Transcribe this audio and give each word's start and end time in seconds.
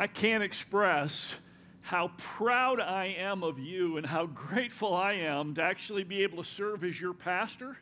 I 0.00 0.06
can't 0.06 0.42
express 0.42 1.34
how 1.82 2.12
proud 2.16 2.80
I 2.80 3.16
am 3.18 3.44
of 3.44 3.58
you 3.58 3.98
and 3.98 4.06
how 4.06 4.24
grateful 4.24 4.94
I 4.94 5.12
am 5.12 5.54
to 5.56 5.62
actually 5.62 6.04
be 6.04 6.22
able 6.22 6.42
to 6.42 6.48
serve 6.48 6.84
as 6.84 6.98
your 6.98 7.12
pastor. 7.12 7.76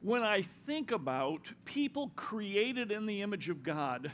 When 0.00 0.22
I 0.22 0.46
think 0.64 0.90
about 0.90 1.52
people 1.66 2.12
created 2.16 2.90
in 2.90 3.04
the 3.04 3.20
image 3.20 3.50
of 3.50 3.62
God 3.62 4.10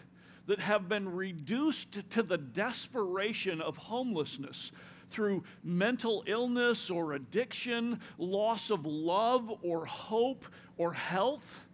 that 0.49 0.59
have 0.59 0.89
been 0.89 1.09
reduced 1.09 2.11
to 2.11 2.25
the 2.25 2.37
desperation 2.37 3.61
of 3.61 3.77
homelessness 3.77 4.73
through 5.09 5.45
mental 5.63 6.25
illness 6.27 6.91
or 6.91 7.13
addiction, 7.13 8.01
loss 8.19 8.71
of 8.71 8.85
love 8.85 9.53
or 9.63 9.87
hope 9.87 10.47
or 10.77 10.95
health, 10.95 11.69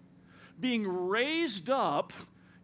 being 0.61 0.87
raised 0.87 1.71
up 1.71 2.13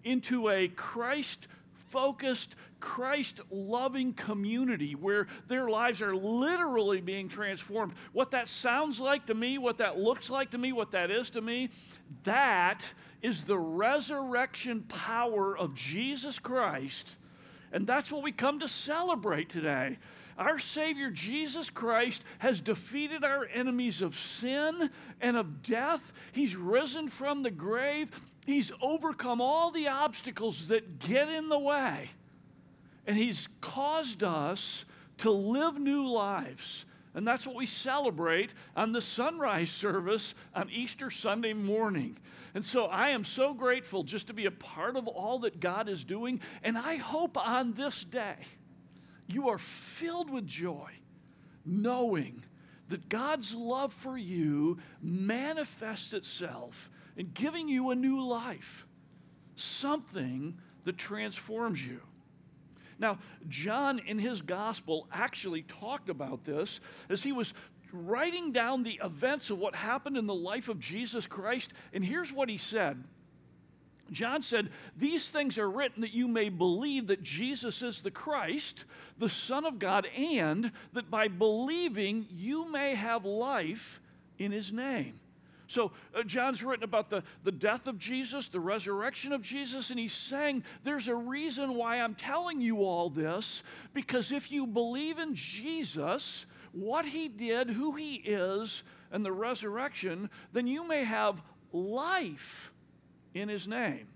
into 0.05 0.51
a 0.51 0.69
Christ 0.69 1.49
focused, 1.93 2.57
Christ 2.81 3.41
loving 3.51 4.15
community 4.15 4.95
where 4.95 5.27
their 5.47 5.69
lives 5.69 6.01
are 6.01 6.17
literally 6.17 7.03
being 7.03 7.29
transformed. 7.29 7.93
What 8.13 8.31
that 8.31 8.49
sounds 8.49 8.99
like 8.99 9.27
to 9.27 9.35
me, 9.35 9.59
what 9.59 9.79
that 9.79 9.99
looks 9.99 10.31
like 10.31 10.51
to 10.53 10.59
me, 10.59 10.73
what 10.73 10.93
that 10.93 11.11
is 11.11 11.29
to 11.31 11.43
me, 11.43 11.69
that 12.25 12.85
is 13.21 13.43
the 13.43 13.59
resurrection 13.59 14.83
power 14.89 15.57
of 15.57 15.75
Jesus 15.75 16.39
Christ. 16.39 17.17
And 17.73 17.87
that's 17.87 18.11
what 18.11 18.23
we 18.23 18.33
come 18.33 18.61
to 18.61 18.69
celebrate 18.69 19.51
today. 19.51 19.99
Our 20.39 20.59
Savior 20.59 21.11
Jesus 21.11 21.69
Christ 21.69 22.23
has 22.39 22.61
defeated 22.61 23.23
our 23.23 23.47
enemies 23.53 24.01
of 24.01 24.19
sin 24.19 24.91
and 25.21 25.37
of 25.37 25.63
death. 25.63 26.13
He's 26.33 26.57
risen 26.57 27.11
from 27.11 27.43
the 27.43 27.51
grave. 27.51 28.09
He's 28.47 28.73
overcome 28.81 29.41
all 29.41 29.71
the 29.71 29.89
obstacles 29.89 30.69
that 30.69 30.99
get 30.99 31.29
in 31.29 31.49
the 31.49 31.59
way. 31.59 32.11
And 33.07 33.17
He's 33.17 33.49
caused 33.61 34.23
us 34.23 34.85
to 35.19 35.31
live 35.31 35.79
new 35.79 36.07
lives. 36.09 36.85
And 37.15 37.29
that's 37.29 37.47
what 37.47 37.57
we 37.57 37.67
celebrate 37.67 38.53
on 38.75 38.93
the 38.93 39.03
sunrise 39.03 39.71
service 39.71 40.35
on 40.55 40.71
Easter 40.71 41.11
Sunday 41.11 41.53
morning. 41.53 42.17
And 42.55 42.65
so 42.65 42.87
I 42.87 43.11
am 43.11 43.25
so 43.25 43.55
grateful 43.55 44.03
just 44.03 44.29
to 44.29 44.33
be 44.33 44.47
a 44.47 44.51
part 44.51 44.97
of 44.97 45.07
all 45.07 45.41
that 45.41 45.61
God 45.61 45.89
is 45.89 46.05
doing. 46.05 46.41
And 46.63 46.77
I 46.77 46.97
hope 46.97 47.37
on 47.37 47.75
this 47.75 48.05
day 48.05 48.37
you 49.27 49.49
are 49.51 49.59
filled 49.59 50.31
with 50.31 50.47
joy, 50.47 50.91
knowing 51.65 52.43
that 52.89 53.09
God's 53.09 53.55
love 53.55 53.93
for 53.93 54.17
you 54.17 54.79
manifests 55.03 56.13
itself 56.13 56.91
in 57.17 57.31
giving 57.35 57.69
you 57.69 57.91
a 57.91 57.95
new 57.95 58.23
life, 58.23 58.87
something 59.57 60.59
that 60.85 60.99
transforms 60.99 61.85
you. 61.85 62.01
Now, 62.99 63.19
John 63.49 63.99
in 63.99 64.19
his 64.19 64.41
gospel 64.43 65.09
actually 65.13 65.63
talked 65.63 66.09
about 66.09 66.45
this 66.45 66.81
as 67.09 67.23
he 67.23 67.33
was 67.33 67.53
writing 67.93 68.53
down 68.53 68.83
the 68.83 69.01
events 69.03 69.51
of 69.51 69.59
what 69.59 69.75
happened 69.75 70.17
in 70.17 70.27
the 70.27 70.35
life 70.35 70.69
of 70.69 70.79
Jesus 70.79 71.27
Christ. 71.27 71.73
And 71.93 72.05
here's 72.05 72.33
what 72.33 72.49
he 72.49 72.59
said 72.59 73.03
John 74.11 74.43
said, 74.43 74.71
These 74.97 75.31
things 75.31 75.59
are 75.59 75.71
written 75.71 76.03
that 76.03 76.15
you 76.15 76.29
may 76.29 76.49
believe 76.49 77.09
that 77.09 77.23
Jesus 77.23 77.83
is 77.83 78.03
the 78.03 78.11
Christ, 78.11 78.85
the 79.19 79.31
Son 79.31 79.65
of 79.65 79.79
God, 79.79 80.07
and 80.17 80.73
that 80.93 81.11
by 81.11 81.29
believing 81.29 82.27
you 82.31 82.71
may 82.71 82.95
have 82.95 83.25
life 83.25 84.01
in 84.39 84.53
his 84.53 84.73
name. 84.73 85.19
So, 85.73 85.91
uh, 86.15 86.23
John's 86.23 86.63
written 86.63 86.85
about 86.85 87.09
the, 87.09 87.23
the 87.45 87.51
death 87.51 87.87
of 87.87 87.99
Jesus, 87.99 88.47
the 88.47 88.61
resurrection 88.61 89.33
of 89.33 89.41
Jesus, 89.41 89.89
and 89.89 89.99
he's 89.99 90.13
saying 90.13 90.65
there's 90.85 91.09
a 91.09 91.15
reason 91.15 91.77
why 91.77 91.97
I'm 91.97 92.15
telling 92.15 92.61
you 92.61 92.85
all 92.85 93.09
this, 93.09 93.63
because 93.95 94.33
if 94.33 94.53
you 94.53 94.67
believe 94.67 95.19
in 95.19 95.35
Jesus, 95.35 96.45
what 96.73 97.07
he 97.07 97.27
did, 97.27 97.71
who 97.71 97.93
he 97.93 98.17
is, 98.17 98.83
and 99.11 99.25
the 99.25 99.33
resurrection, 99.33 100.29
then 100.53 100.67
you 100.67 100.87
may 100.87 101.05
have 101.05 101.41
life 101.73 102.71
in 103.33 103.49
his 103.49 103.67
name. 103.67 104.09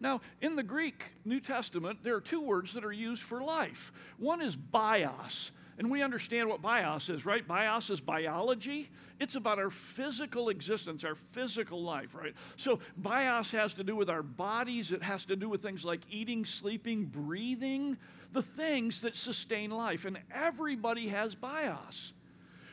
Now, 0.00 0.22
in 0.40 0.56
the 0.56 0.62
Greek 0.62 1.04
New 1.22 1.40
Testament, 1.40 1.98
there 2.02 2.14
are 2.14 2.20
two 2.22 2.40
words 2.40 2.72
that 2.72 2.84
are 2.86 2.92
used 2.92 3.22
for 3.22 3.42
life. 3.42 3.92
One 4.16 4.40
is 4.40 4.56
bios, 4.56 5.50
and 5.78 5.90
we 5.90 6.02
understand 6.02 6.48
what 6.48 6.60
bios 6.60 7.08
is, 7.08 7.24
right? 7.24 7.46
Bios 7.46 7.88
is 7.88 8.00
biology. 8.00 8.90
It's 9.20 9.36
about 9.36 9.60
our 9.60 9.70
physical 9.70 10.48
existence, 10.48 11.04
our 11.04 11.14
physical 11.14 11.82
life, 11.82 12.14
right? 12.14 12.34
So 12.56 12.80
bios 12.96 13.52
has 13.52 13.74
to 13.74 13.84
do 13.84 13.94
with 13.94 14.10
our 14.10 14.24
bodies. 14.24 14.90
It 14.90 15.04
has 15.04 15.24
to 15.26 15.36
do 15.36 15.48
with 15.48 15.62
things 15.62 15.84
like 15.84 16.00
eating, 16.10 16.44
sleeping, 16.44 17.04
breathing, 17.04 17.96
the 18.32 18.42
things 18.42 19.02
that 19.02 19.14
sustain 19.14 19.70
life. 19.70 20.04
And 20.04 20.18
everybody 20.34 21.08
has 21.08 21.36
bios. 21.36 22.12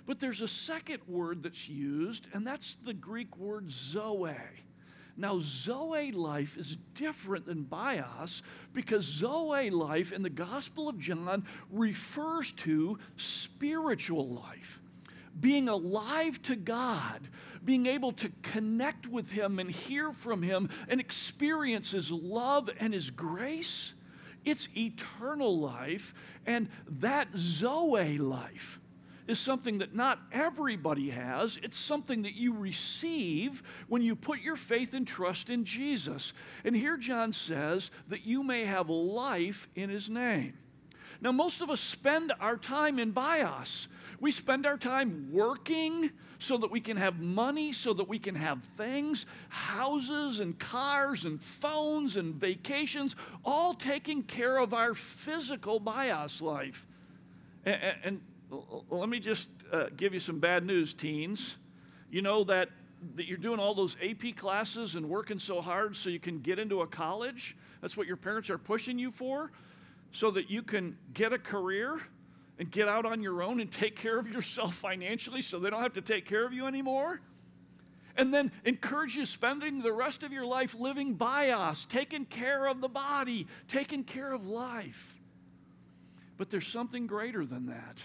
But 0.07 0.19
there's 0.19 0.41
a 0.41 0.47
second 0.47 1.01
word 1.07 1.43
that's 1.43 1.69
used, 1.69 2.27
and 2.33 2.45
that's 2.45 2.75
the 2.85 2.93
Greek 2.93 3.37
word 3.37 3.71
zoe. 3.71 4.33
Now, 5.17 5.39
Zoe 5.41 6.11
life 6.11 6.57
is 6.57 6.77
different 6.93 7.45
than 7.45 7.63
bios 7.63 8.41
because 8.73 9.05
Zoe 9.05 9.69
life 9.69 10.11
in 10.11 10.23
the 10.23 10.29
Gospel 10.29 10.89
of 10.89 10.99
John 10.99 11.45
refers 11.71 12.51
to 12.53 12.99
spiritual 13.15 14.27
life. 14.27 14.81
Being 15.39 15.69
alive 15.69 16.41
to 16.43 16.55
God, 16.55 17.27
being 17.63 17.85
able 17.85 18.11
to 18.13 18.31
connect 18.41 19.07
with 19.07 19.31
Him 19.31 19.59
and 19.59 19.69
hear 19.71 20.11
from 20.11 20.41
Him 20.41 20.69
and 20.87 20.99
experience 20.99 21.91
His 21.91 22.11
love 22.11 22.69
and 22.79 22.93
His 22.93 23.09
grace, 23.09 23.93
it's 24.43 24.67
eternal 24.75 25.57
life. 25.59 26.13
And 26.45 26.69
that 26.87 27.29
Zoe 27.35 28.17
life, 28.17 28.79
is 29.27 29.39
something 29.39 29.79
that 29.79 29.95
not 29.95 30.19
everybody 30.31 31.09
has. 31.09 31.57
It's 31.63 31.77
something 31.77 32.23
that 32.23 32.35
you 32.35 32.53
receive 32.53 33.63
when 33.87 34.01
you 34.01 34.15
put 34.15 34.41
your 34.41 34.55
faith 34.55 34.93
and 34.93 35.07
trust 35.07 35.49
in 35.49 35.65
Jesus. 35.65 36.33
And 36.63 36.75
here 36.75 36.97
John 36.97 37.33
says 37.33 37.91
that 38.09 38.25
you 38.25 38.43
may 38.43 38.65
have 38.65 38.89
life 38.89 39.67
in 39.75 39.89
his 39.89 40.09
name. 40.09 40.53
Now, 41.21 41.31
most 41.31 41.61
of 41.61 41.69
us 41.69 41.79
spend 41.79 42.33
our 42.39 42.57
time 42.57 42.99
in 42.99 43.11
bios. 43.11 43.87
We 44.19 44.31
spend 44.31 44.65
our 44.65 44.77
time 44.77 45.29
working 45.31 46.11
so 46.39 46.57
that 46.57 46.69
we 46.69 46.81
can 46.81 46.97
have 46.97 47.19
money, 47.19 47.71
so 47.71 47.93
that 47.93 48.07
we 48.07 48.19
can 48.19 48.35
have 48.35 48.63
things, 48.77 49.25
houses 49.49 50.39
and 50.39 50.59
cars 50.59 51.25
and 51.25 51.41
phones 51.41 52.17
and 52.17 52.35
vacations, 52.35 53.15
all 53.43 53.73
taking 53.73 54.23
care 54.23 54.57
of 54.57 54.73
our 54.73 54.93
physical 54.93 55.79
bios 55.79 56.41
life. 56.41 56.85
And, 57.65 57.95
and 58.03 58.21
let 58.89 59.09
me 59.09 59.19
just 59.19 59.49
uh, 59.71 59.85
give 59.95 60.13
you 60.13 60.19
some 60.19 60.39
bad 60.39 60.65
news, 60.65 60.93
teens. 60.93 61.57
You 62.09 62.21
know 62.21 62.43
that, 62.45 62.69
that 63.15 63.25
you're 63.25 63.37
doing 63.37 63.59
all 63.59 63.73
those 63.73 63.95
AP 64.01 64.35
classes 64.37 64.95
and 64.95 65.09
working 65.09 65.39
so 65.39 65.61
hard 65.61 65.95
so 65.95 66.09
you 66.09 66.19
can 66.19 66.39
get 66.39 66.59
into 66.59 66.81
a 66.81 66.87
college? 66.87 67.57
That's 67.81 67.97
what 67.97 68.07
your 68.07 68.17
parents 68.17 68.49
are 68.49 68.57
pushing 68.57 68.99
you 68.99 69.11
for? 69.11 69.51
So 70.11 70.31
that 70.31 70.49
you 70.49 70.61
can 70.61 70.97
get 71.13 71.33
a 71.33 71.39
career 71.39 71.99
and 72.57 72.71
get 72.71 72.87
out 72.87 73.05
on 73.05 73.21
your 73.21 73.41
own 73.41 73.59
and 73.59 73.71
take 73.71 73.95
care 73.95 74.17
of 74.17 74.27
yourself 74.27 74.75
financially 74.75 75.41
so 75.41 75.59
they 75.59 75.69
don't 75.69 75.81
have 75.81 75.93
to 75.93 76.01
take 76.01 76.25
care 76.25 76.45
of 76.45 76.53
you 76.53 76.67
anymore? 76.67 77.19
and 78.17 78.33
then 78.33 78.51
encourage 78.63 79.15
you 79.15 79.25
spending 79.25 79.81
the 79.81 79.91
rest 79.91 80.23
of 80.23 80.31
your 80.31 80.45
life 80.45 80.73
living 80.73 81.13
bios, 81.13 81.85
taking 81.89 82.25
care 82.25 82.65
of 82.65 82.81
the 82.81 82.87
body, 82.87 83.47
taking 83.67 84.03
care 84.03 84.31
of 84.31 84.47
life. 84.47 85.15
But 86.37 86.49
there's 86.49 86.67
something 86.67 87.07
greater 87.07 87.45
than 87.45 87.67
that. 87.67 87.97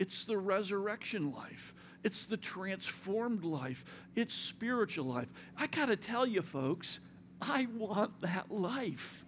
It's 0.00 0.24
the 0.24 0.38
resurrection 0.38 1.30
life. 1.30 1.74
It's 2.02 2.24
the 2.24 2.38
transformed 2.38 3.44
life. 3.44 3.84
It's 4.16 4.34
spiritual 4.34 5.04
life. 5.04 5.28
I 5.58 5.66
got 5.66 5.86
to 5.86 5.96
tell 5.96 6.26
you, 6.26 6.40
folks, 6.40 7.00
I 7.42 7.68
want 7.76 8.18
that 8.22 8.50
life. 8.50 9.26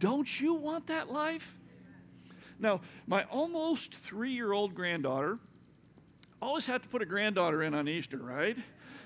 Don't 0.00 0.40
you 0.40 0.54
want 0.54 0.88
that 0.88 1.12
life? 1.12 1.56
Now, 2.58 2.80
my 3.06 3.22
almost 3.30 3.94
three 3.94 4.32
year 4.32 4.50
old 4.50 4.74
granddaughter, 4.74 5.38
always 6.42 6.66
have 6.66 6.82
to 6.82 6.88
put 6.88 7.00
a 7.00 7.06
granddaughter 7.06 7.62
in 7.62 7.72
on 7.72 7.86
Easter, 7.86 8.18
right? 8.18 8.58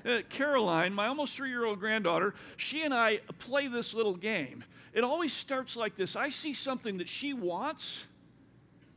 Uh, 0.07 0.23
Caroline, 0.31 0.95
my 0.95 1.07
almost 1.09 1.37
three 1.37 1.51
year 1.51 1.67
old 1.67 1.81
granddaughter, 1.81 2.33
she 2.57 2.83
and 2.83 2.95
I 2.95 3.19
play 3.39 3.69
this 3.69 3.93
little 3.93 4.17
game. 4.17 4.65
It 4.95 5.05
always 5.05 5.35
starts 5.35 5.77
like 5.77 5.97
this 5.97 6.17
I 6.17 6.31
see 6.31 6.55
something 6.55 6.97
that 6.97 7.11
she 7.11 7.35
wants, 7.35 8.07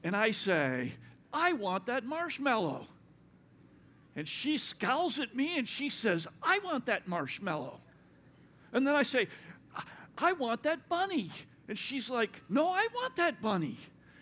and 0.05 0.15
I 0.15 0.31
say, 0.31 0.93
I 1.33 1.53
want 1.53 1.85
that 1.85 2.05
marshmallow. 2.05 2.87
And 4.15 4.27
she 4.27 4.57
scowls 4.57 5.19
at 5.19 5.35
me 5.35 5.57
and 5.57 5.67
she 5.67 5.89
says, 5.89 6.27
I 6.43 6.59
want 6.59 6.85
that 6.87 7.07
marshmallow. 7.07 7.79
And 8.73 8.85
then 8.85 8.95
I 8.95 9.03
say, 9.03 9.27
I 10.17 10.33
want 10.33 10.63
that 10.63 10.89
bunny. 10.89 11.31
And 11.67 11.77
she's 11.77 12.09
like, 12.09 12.41
No, 12.49 12.67
I 12.67 12.87
want 12.93 13.15
that 13.15 13.41
bunny. 13.41 13.77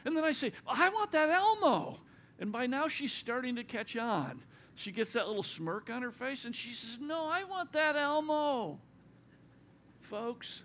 And 0.06 0.16
then 0.16 0.24
I 0.24 0.32
say, 0.32 0.52
I 0.68 0.90
want 0.90 1.12
that 1.12 1.30
Elmo. 1.30 2.00
And 2.40 2.52
by 2.52 2.68
now 2.68 2.88
she's 2.88 3.12
starting 3.12 3.56
to 3.56 3.64
catch 3.64 3.98
on. 3.98 4.42
She 4.76 4.92
gets 4.92 5.14
that 5.14 5.28
little 5.28 5.44
smirk 5.44 5.90
on 5.90 6.02
her 6.02 6.12
face 6.12 6.46
and 6.46 6.56
she 6.56 6.74
says, 6.74 6.98
No, 7.02 7.26
I 7.26 7.44
want 7.44 7.74
that 7.74 7.96
Elmo. 7.96 8.80
Folks, 10.02 10.62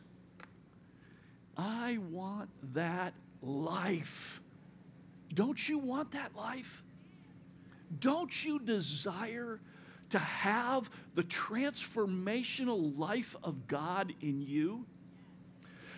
I 1.57 1.99
want 2.11 2.51
that 2.75 3.15
life. 3.43 4.41
Don't 5.35 5.69
you 5.69 5.79
want 5.79 6.13
that 6.13 6.35
life? 6.37 6.83
Don't 8.01 8.45
you 8.45 8.59
desire 8.59 9.61
to 10.11 10.19
have 10.19 10.89
the 11.15 11.25
transformational 11.25 12.97
life 12.99 13.37
of 13.43 13.67
God 13.67 14.15
in 14.21 14.41
you? 14.41 14.87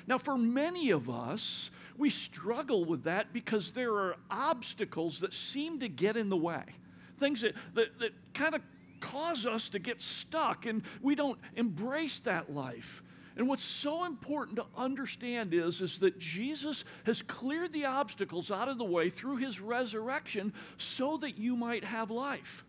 Now, 0.07 0.19
for 0.19 0.39
many 0.39 0.91
of 0.91 1.11
us, 1.11 1.71
we 1.97 2.11
struggle 2.11 2.85
with 2.85 3.05
that 3.05 3.33
because 3.33 3.73
there 3.73 3.93
are 3.95 4.17
obstacles 4.31 5.21
that 5.21 5.35
seem 5.35 5.81
to 5.81 5.89
get 5.89 6.17
in 6.17 6.29
the 6.29 6.37
way, 6.37 6.63
things 7.19 7.41
that, 7.41 7.55
that, 7.75 7.99
that 7.99 8.13
kind 8.33 8.55
of 8.55 8.63
cause 9.01 9.45
us 9.47 9.69
to 9.71 9.79
get 9.79 10.01
stuck, 10.01 10.67
and 10.67 10.83
we 11.03 11.15
don't 11.15 11.39
embrace 11.57 12.21
that 12.21 12.53
life. 12.53 13.03
And 13.37 13.49
what's 13.49 13.65
so 13.65 14.05
important 14.05 14.57
to 14.57 14.67
understand 14.77 15.53
is, 15.53 15.83
is 15.83 15.99
that 15.99 16.19
Jesus 16.19 16.85
has 17.05 17.21
cleared 17.21 17.73
the 17.73 17.85
obstacles 17.85 18.51
out 18.51 18.69
of 18.69 18.79
the 18.79 18.85
way 18.85 19.11
through 19.11 19.37
his 19.37 19.61
resurrection 19.61 20.55
so 20.79 21.19
that 21.19 21.37
you 21.37 21.55
might 21.55 21.85
have 21.85 22.11
life. 22.11 22.65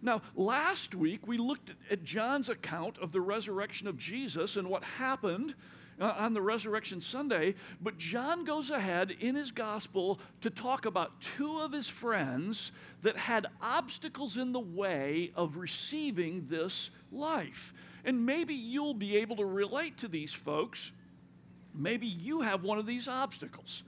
Now, 0.00 0.22
last 0.36 0.94
week 0.94 1.26
we 1.26 1.36
looked 1.36 1.72
at 1.90 2.04
John's 2.04 2.48
account 2.48 2.98
of 2.98 3.12
the 3.12 3.20
resurrection 3.20 3.88
of 3.88 3.96
Jesus 3.96 4.56
and 4.56 4.68
what 4.68 4.84
happened 4.84 5.54
uh, 6.00 6.14
on 6.16 6.34
the 6.34 6.42
resurrection 6.42 7.00
Sunday, 7.00 7.54
but 7.80 7.98
John 7.98 8.44
goes 8.44 8.70
ahead 8.70 9.12
in 9.20 9.34
his 9.34 9.50
gospel 9.50 10.18
to 10.40 10.50
talk 10.50 10.86
about 10.86 11.20
two 11.20 11.58
of 11.58 11.72
his 11.72 11.88
friends 11.88 12.72
that 13.02 13.16
had 13.16 13.46
obstacles 13.60 14.36
in 14.36 14.52
the 14.52 14.60
way 14.60 15.32
of 15.36 15.56
receiving 15.56 16.46
this 16.48 16.90
life. 17.10 17.72
And 18.04 18.26
maybe 18.26 18.54
you'll 18.54 18.94
be 18.94 19.16
able 19.16 19.36
to 19.36 19.44
relate 19.44 19.98
to 19.98 20.08
these 20.08 20.32
folks. 20.32 20.90
Maybe 21.74 22.06
you 22.06 22.40
have 22.40 22.64
one 22.64 22.78
of 22.78 22.86
these 22.86 23.08
obstacles. 23.08 23.82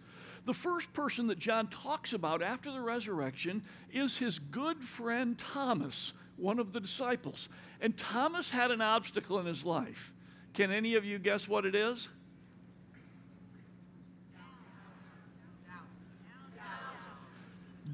The 0.47 0.55
first 0.55 0.93
person 0.93 1.27
that 1.29 1.39
John 1.39 1.69
talks 1.69 2.13
about 2.13 2.43
after 2.43 2.71
the 2.71 2.81
resurrection 2.81 3.63
is 3.93 4.19
his 4.19 4.39
good 4.39 4.83
friend 4.83 5.39
Thomas, 5.39 6.13
one 6.37 6.59
of 6.59 6.73
the 6.73 6.81
disciples. 6.81 7.49
And 7.81 7.97
Thomas 7.97 8.51
had 8.51 8.71
an 8.71 8.81
obstacle 8.81 9.39
in 9.39 9.47
his 9.47 9.65
life. 9.65 10.13
Can 10.53 10.71
any 10.71 10.95
of 10.95 11.05
you 11.05 11.19
guess 11.19 11.49
what 11.49 11.65
it 11.65 11.75
is? 11.75 12.09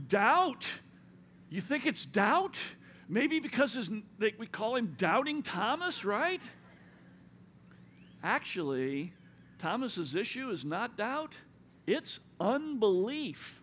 Doubt. 0.09 0.67
You 1.51 1.61
think 1.61 1.87
it's 1.87 2.05
doubt? 2.05 2.59
Maybe 3.11 3.41
because 3.41 3.75
his, 3.75 3.91
they, 4.21 4.35
we 4.39 4.47
call 4.47 4.77
him 4.77 4.95
Doubting 4.97 5.43
Thomas, 5.43 6.05
right? 6.05 6.41
Actually, 8.23 9.13
Thomas's 9.59 10.15
issue 10.15 10.49
is 10.51 10.65
not 10.65 10.97
doubt, 10.97 11.35
it's 11.89 12.21
unbelief. 12.39 13.63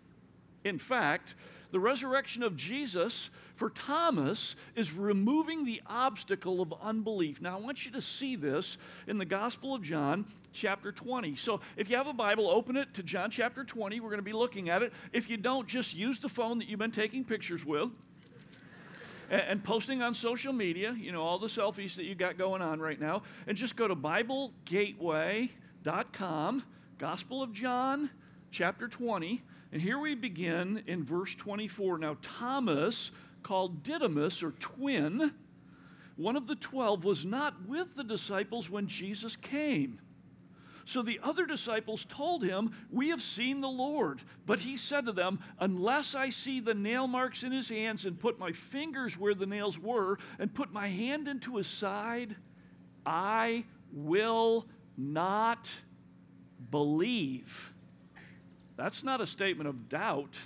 In 0.64 0.78
fact, 0.78 1.34
the 1.70 1.80
resurrection 1.80 2.42
of 2.42 2.56
Jesus 2.56 3.30
for 3.56 3.70
Thomas 3.70 4.54
is 4.74 4.92
removing 4.92 5.64
the 5.64 5.80
obstacle 5.86 6.60
of 6.60 6.74
unbelief. 6.82 7.40
Now, 7.40 7.56
I 7.56 7.60
want 7.60 7.86
you 7.86 7.92
to 7.92 8.02
see 8.02 8.36
this 8.36 8.76
in 9.06 9.16
the 9.16 9.24
Gospel 9.24 9.74
of 9.74 9.82
John, 9.82 10.26
chapter 10.52 10.92
20. 10.92 11.36
So, 11.36 11.60
if 11.74 11.88
you 11.88 11.96
have 11.96 12.06
a 12.06 12.12
Bible, 12.12 12.50
open 12.50 12.76
it 12.76 12.92
to 12.94 13.02
John 13.02 13.30
chapter 13.30 13.64
20. 13.64 14.00
We're 14.00 14.10
going 14.10 14.18
to 14.18 14.22
be 14.22 14.32
looking 14.34 14.68
at 14.68 14.82
it. 14.82 14.92
If 15.14 15.30
you 15.30 15.38
don't, 15.38 15.66
just 15.66 15.94
use 15.94 16.18
the 16.18 16.28
phone 16.28 16.58
that 16.58 16.68
you've 16.68 16.78
been 16.78 16.90
taking 16.90 17.24
pictures 17.24 17.64
with 17.64 17.90
and, 19.30 19.62
posting 19.62 20.02
on 20.02 20.14
social 20.14 20.52
media, 20.52 20.96
you 20.98 21.12
know, 21.12 21.22
all 21.22 21.38
the 21.38 21.46
selfies 21.48 21.94
that 21.96 22.04
you 22.04 22.14
got 22.14 22.38
going 22.38 22.62
on 22.62 22.80
right 22.80 23.00
now, 23.00 23.22
and 23.46 23.56
just 23.56 23.76
go 23.76 23.88
to 23.88 23.96
BibleGateway.com, 23.96 26.62
Gospel 26.98 27.42
of 27.42 27.52
John, 27.52 28.10
chapter 28.50 28.88
20, 28.88 29.42
and 29.72 29.82
here 29.82 29.98
we 29.98 30.14
begin 30.14 30.82
in 30.86 31.04
verse 31.04 31.34
24. 31.34 31.98
Now, 31.98 32.16
Thomas, 32.22 33.10
called 33.42 33.82
Didymus 33.82 34.42
or 34.42 34.52
twin, 34.52 35.32
one 36.16 36.36
of 36.36 36.46
the 36.46 36.56
twelve, 36.56 37.04
was 37.04 37.24
not 37.24 37.66
with 37.66 37.94
the 37.94 38.04
disciples 38.04 38.68
when 38.68 38.88
Jesus 38.88 39.36
came. 39.36 40.00
So 40.88 41.02
the 41.02 41.20
other 41.22 41.44
disciples 41.44 42.06
told 42.08 42.42
him, 42.42 42.72
We 42.90 43.10
have 43.10 43.20
seen 43.20 43.60
the 43.60 43.68
Lord. 43.68 44.22
But 44.46 44.60
he 44.60 44.78
said 44.78 45.04
to 45.04 45.12
them, 45.12 45.38
Unless 45.60 46.14
I 46.14 46.30
see 46.30 46.60
the 46.60 46.72
nail 46.72 47.06
marks 47.06 47.42
in 47.42 47.52
his 47.52 47.68
hands 47.68 48.06
and 48.06 48.18
put 48.18 48.38
my 48.38 48.52
fingers 48.52 49.18
where 49.18 49.34
the 49.34 49.44
nails 49.44 49.78
were 49.78 50.16
and 50.38 50.52
put 50.52 50.72
my 50.72 50.88
hand 50.88 51.28
into 51.28 51.56
his 51.56 51.66
side, 51.66 52.36
I 53.04 53.66
will 53.92 54.64
not 54.96 55.68
believe. 56.70 57.70
That's 58.78 59.04
not 59.04 59.20
a 59.20 59.26
statement 59.26 59.68
of 59.68 59.90
doubt, 59.90 60.36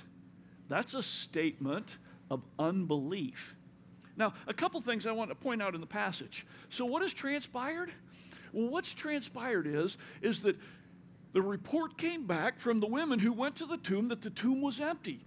that's 0.69 0.95
a 0.95 1.05
statement 1.05 1.99
of 2.33 2.43
unbelief. 2.59 3.55
Now, 4.17 4.35
a 4.49 4.53
couple 4.53 4.81
things 4.81 5.07
I 5.07 5.13
want 5.13 5.31
to 5.31 5.37
point 5.37 5.63
out 5.63 5.77
in 5.77 5.81
the 5.81 5.87
passage. 5.87 6.45
So, 6.69 6.85
what 6.85 7.03
has 7.03 7.15
transpired? 7.15 7.93
Well, 8.53 8.69
what's 8.69 8.95
transpired 8.95 9.67
is, 9.67 9.97
is 10.21 10.43
that 10.43 10.57
the 11.33 11.43
report 11.43 11.97
came 11.97 12.27
back 12.27 12.61
from 12.61 12.81
the 12.81 12.87
women 12.87 13.19
who 13.19 13.33
went 13.33 13.57
to 13.57 13.67
the 13.67 13.79
tomb 13.79 14.09
that 14.09 14.23
the 14.23 14.31
tomb 14.31 14.61
was 14.61 14.81
empty. 14.81 15.21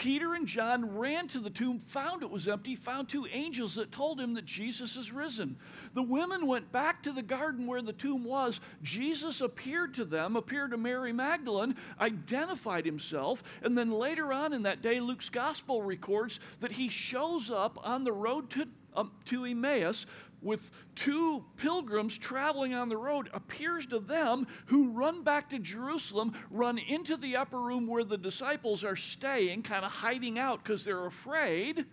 Peter 0.00 0.32
and 0.32 0.46
John 0.46 0.96
ran 0.96 1.28
to 1.28 1.40
the 1.40 1.50
tomb, 1.50 1.78
found 1.78 2.22
it 2.22 2.30
was 2.30 2.48
empty, 2.48 2.74
found 2.74 3.08
two 3.08 3.26
angels 3.30 3.74
that 3.74 3.92
told 3.92 4.18
him 4.18 4.32
that 4.32 4.46
Jesus 4.46 4.96
is 4.96 5.12
risen. 5.12 5.56
The 5.92 6.02
women 6.02 6.46
went 6.46 6.72
back 6.72 7.02
to 7.02 7.12
the 7.12 7.20
garden 7.22 7.66
where 7.66 7.82
the 7.82 7.92
tomb 7.92 8.24
was. 8.24 8.60
Jesus 8.82 9.42
appeared 9.42 9.92
to 9.96 10.06
them, 10.06 10.36
appeared 10.36 10.70
to 10.70 10.78
Mary 10.78 11.12
Magdalene, 11.12 11.76
identified 12.00 12.86
himself, 12.86 13.42
and 13.62 13.76
then 13.76 13.90
later 13.90 14.32
on 14.32 14.54
in 14.54 14.62
that 14.62 14.80
day, 14.80 15.00
Luke's 15.00 15.28
gospel 15.28 15.82
records 15.82 16.40
that 16.60 16.72
he 16.72 16.88
shows 16.88 17.50
up 17.50 17.78
on 17.86 18.02
the 18.02 18.12
road 18.12 18.48
to, 18.50 18.66
um, 18.94 19.12
to 19.26 19.44
Emmaus 19.44 20.06
with 20.42 20.70
two 20.94 21.44
pilgrims 21.56 22.16
traveling 22.16 22.74
on 22.74 22.88
the 22.88 22.96
road 22.96 23.28
appears 23.32 23.86
to 23.86 23.98
them 23.98 24.46
who 24.66 24.90
run 24.90 25.22
back 25.22 25.50
to 25.50 25.58
Jerusalem, 25.58 26.32
run 26.50 26.78
into 26.78 27.16
the 27.16 27.36
upper 27.36 27.60
room 27.60 27.86
where 27.86 28.04
the 28.04 28.18
disciples 28.18 28.84
are 28.84 28.96
staying, 28.96 29.62
kind 29.62 29.84
of 29.84 29.90
hiding 29.90 30.38
out 30.38 30.62
because 30.62 30.84
they're 30.84 31.06
afraid. 31.06 31.84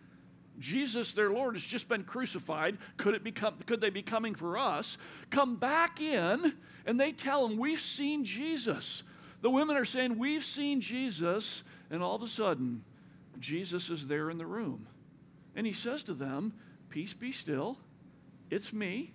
Jesus, 0.60 1.12
their 1.12 1.30
Lord, 1.30 1.56
has 1.56 1.64
just 1.64 1.88
been 1.88 2.04
crucified. 2.04 2.78
Could, 2.98 3.14
it 3.14 3.24
become, 3.24 3.56
could 3.66 3.82
they 3.82 3.90
be 3.90 4.02
coming 4.02 4.34
for 4.34 4.58
us? 4.58 4.98
Come 5.30 5.58
back 5.58 6.02
in, 6.02 6.54
and 6.86 7.00
they 7.00 7.12
tell 7.12 7.46
him, 7.46 7.58
We've 7.58 7.80
seen 7.80 8.26
Jesus. 8.26 9.04
The 9.42 9.52
women 9.52 9.78
are 9.78 9.86
saying, 9.86 10.18
We've 10.18 10.44
seen 10.44 10.82
Jesus. 10.82 11.64
And 11.92 12.02
all 12.02 12.16
of 12.16 12.24
a 12.24 12.28
sudden, 12.28 12.84
Jesus 13.40 13.90
is 13.90 14.08
there 14.08 14.30
in 14.30 14.38
the 14.38 14.46
room. 14.46 14.88
And 15.56 15.68
he 15.68 15.74
says 15.74 16.04
to 16.04 16.14
them, 16.14 16.54
Peace 16.90 17.14
be 17.14 17.32
still. 17.32 17.78
It's 18.50 18.72
me. 18.72 19.14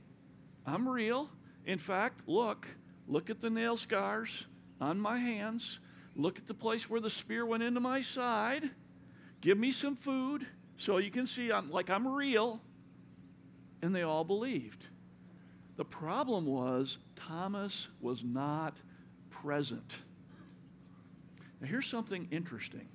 I'm 0.67 0.89
real. 0.89 1.31
In 1.65 1.79
fact, 1.79 2.29
look, 2.29 2.67
look 3.09 3.31
at 3.31 3.41
the 3.41 3.51
nail 3.51 3.77
scars 3.77 4.47
on 4.81 4.99
my 5.01 5.19
hands. 5.19 5.79
Look 6.15 6.39
at 6.39 6.47
the 6.47 6.55
place 6.55 6.91
where 6.91 7.01
the 7.01 7.11
spear 7.11 7.47
went 7.47 7.63
into 7.63 7.81
my 7.81 8.03
side. 8.03 8.71
Give 9.41 9.59
me 9.59 9.73
some 9.73 9.97
food 9.97 10.47
so 10.77 10.99
you 10.99 11.11
can 11.11 11.27
see 11.27 11.51
I'm 11.51 11.71
like 11.71 11.91
I'm 11.91 12.07
real. 12.07 12.61
And 13.81 13.95
they 13.95 14.03
all 14.03 14.25
believed. 14.25 14.87
The 15.77 15.85
problem 15.85 16.47
was 16.47 16.99
Thomas 17.17 17.89
was 18.01 18.23
not 18.23 18.77
present. 19.31 19.99
Now, 21.61 21.69
here's 21.69 21.87
something 21.87 22.29
interesting 22.31 22.89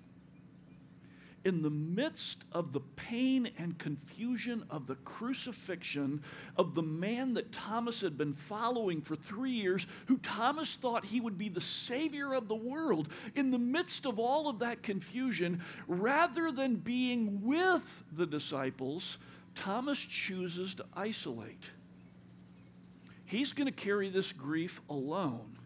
in 1.48 1.62
the 1.62 1.70
midst 1.70 2.44
of 2.52 2.74
the 2.74 2.82
pain 2.98 3.50
and 3.58 3.80
confusion 3.80 4.66
of 4.70 4.86
the 4.86 4.96
crucifixion 4.96 6.22
of 6.58 6.76
the 6.76 6.82
man 6.82 7.36
that 7.36 7.54
Thomas 7.54 8.02
had 8.02 8.18
been 8.18 8.34
following 8.34 9.02
for 9.02 9.16
three 9.16 9.52
years, 9.52 9.88
who 10.08 10.18
Thomas 10.18 10.76
thought 10.76 11.06
he 11.06 11.22
would 11.22 11.38
be 11.38 11.48
the 11.48 11.62
Savior 11.62 12.34
of 12.34 12.50
the 12.50 12.56
world, 12.56 13.14
in 13.34 13.50
the 13.50 13.58
midst 13.58 14.06
of 14.06 14.20
all 14.20 14.50
of 14.50 14.60
that 14.60 14.84
confusion, 14.84 15.62
rather 15.88 16.52
than 16.52 16.76
being 16.76 17.42
with 17.42 18.04
the 18.12 18.28
disciples, 18.28 19.18
Thomas 19.56 20.00
chooses 20.00 20.74
to 20.76 20.86
isolate. 20.94 21.72
He's 23.24 23.54
going 23.54 23.68
to 23.68 23.72
carry 23.72 24.10
this 24.10 24.34
grief 24.34 24.82
alone 24.90 25.58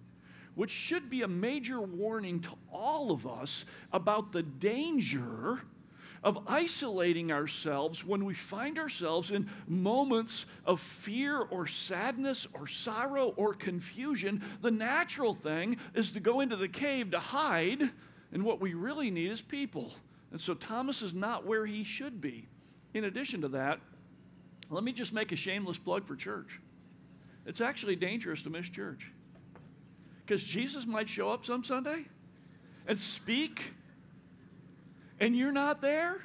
which 0.55 0.71
should 0.71 1.09
be 1.09 1.21
a 1.21 1.27
major 1.27 1.81
warning 1.81 2.39
to 2.41 2.51
all 2.71 3.11
of 3.11 3.25
us 3.25 3.65
about 3.91 4.31
the 4.31 4.43
danger 4.43 5.61
of 6.23 6.37
isolating 6.47 7.31
ourselves 7.31 8.05
when 8.05 8.25
we 8.25 8.33
find 8.33 8.77
ourselves 8.77 9.31
in 9.31 9.49
moments 9.67 10.45
of 10.65 10.79
fear 10.79 11.39
or 11.39 11.65
sadness 11.65 12.45
or 12.53 12.67
sorrow 12.67 13.33
or 13.37 13.53
confusion. 13.53 14.43
The 14.61 14.71
natural 14.71 15.33
thing 15.33 15.77
is 15.95 16.11
to 16.11 16.19
go 16.19 16.41
into 16.41 16.55
the 16.55 16.67
cave 16.67 17.11
to 17.11 17.19
hide, 17.19 17.89
and 18.31 18.43
what 18.43 18.61
we 18.61 18.73
really 18.73 19.09
need 19.09 19.31
is 19.31 19.41
people. 19.41 19.91
And 20.31 20.39
so 20.39 20.53
Thomas 20.53 21.01
is 21.01 21.13
not 21.13 21.45
where 21.45 21.65
he 21.65 21.83
should 21.83 22.21
be. 22.21 22.47
In 22.93 23.05
addition 23.05 23.41
to 23.41 23.47
that, 23.49 23.79
let 24.69 24.83
me 24.83 24.91
just 24.91 25.13
make 25.13 25.31
a 25.31 25.35
shameless 25.35 25.77
plug 25.77 26.05
for 26.05 26.15
church. 26.15 26.59
It's 27.45 27.61
actually 27.61 27.95
dangerous 27.95 28.43
to 28.43 28.49
miss 28.49 28.69
church. 28.69 29.11
Because 30.31 30.45
Jesus 30.45 30.87
might 30.87 31.09
show 31.09 31.29
up 31.29 31.45
some 31.45 31.61
Sunday 31.61 32.05
and 32.87 32.97
speak, 32.97 33.73
and 35.19 35.35
you're 35.35 35.51
not 35.51 35.81
there? 35.81 36.23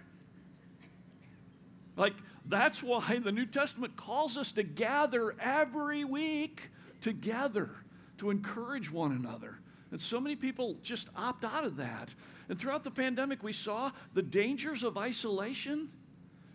Like, 1.96 2.12
that's 2.44 2.84
why 2.84 3.18
the 3.20 3.32
New 3.32 3.46
Testament 3.46 3.96
calls 3.96 4.36
us 4.36 4.52
to 4.52 4.62
gather 4.62 5.34
every 5.40 6.04
week 6.04 6.70
together 7.00 7.70
to 8.18 8.30
encourage 8.30 8.92
one 8.92 9.10
another. 9.10 9.58
And 9.90 10.00
so 10.00 10.20
many 10.20 10.36
people 10.36 10.76
just 10.84 11.08
opt 11.16 11.42
out 11.42 11.64
of 11.64 11.74
that. 11.78 12.14
And 12.48 12.56
throughout 12.56 12.84
the 12.84 12.92
pandemic, 12.92 13.42
we 13.42 13.52
saw 13.52 13.90
the 14.14 14.22
dangers 14.22 14.84
of 14.84 14.96
isolation. 14.96 15.88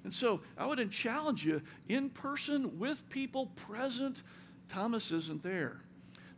And 0.05 0.13
so 0.13 0.39
I 0.57 0.65
would 0.65 0.89
challenge 0.89 1.43
you 1.43 1.61
in 1.89 2.11
person 2.11 2.79
with 2.79 3.09
people 3.09 3.47
present. 3.57 4.23
Thomas 4.69 5.11
isn't 5.11 5.43
there. 5.43 5.81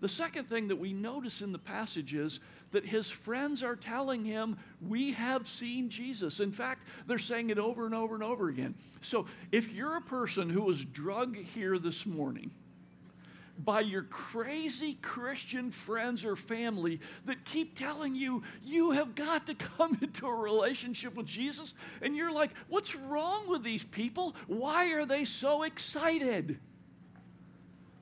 The 0.03 0.09
second 0.09 0.49
thing 0.49 0.67
that 0.67 0.75
we 0.75 0.91
notice 0.91 1.39
in 1.39 1.53
the 1.53 1.57
passage 1.57 2.13
is 2.13 2.41
that 2.71 2.85
his 2.85 3.09
friends 3.09 3.63
are 3.63 3.77
telling 3.77 4.25
him, 4.25 4.57
We 4.85 5.13
have 5.13 5.47
seen 5.47 5.87
Jesus. 5.87 6.41
In 6.41 6.51
fact, 6.51 6.85
they're 7.07 7.17
saying 7.17 7.51
it 7.51 7.57
over 7.57 7.85
and 7.85 7.95
over 7.95 8.13
and 8.13 8.21
over 8.21 8.49
again. 8.49 8.75
So 9.01 9.27
if 9.53 9.71
you're 9.71 9.95
a 9.95 10.01
person 10.01 10.49
who 10.49 10.63
was 10.63 10.83
drug 10.83 11.37
here 11.37 11.79
this 11.79 12.05
morning, 12.05 12.51
by 13.57 13.79
your 13.79 14.01
crazy 14.01 14.97
Christian 15.01 15.71
friends 15.71 16.25
or 16.25 16.35
family 16.35 16.99
that 17.23 17.45
keep 17.45 17.79
telling 17.79 18.13
you 18.13 18.43
you 18.61 18.91
have 18.91 19.15
got 19.15 19.45
to 19.45 19.55
come 19.55 19.97
into 20.01 20.27
a 20.27 20.35
relationship 20.35 21.15
with 21.15 21.27
Jesus. 21.27 21.73
And 22.01 22.13
you're 22.17 22.33
like, 22.33 22.51
what's 22.67 22.93
wrong 22.93 23.47
with 23.47 23.63
these 23.63 23.85
people? 23.85 24.35
Why 24.47 24.91
are 24.95 25.05
they 25.05 25.23
so 25.23 25.63
excited? 25.63 26.59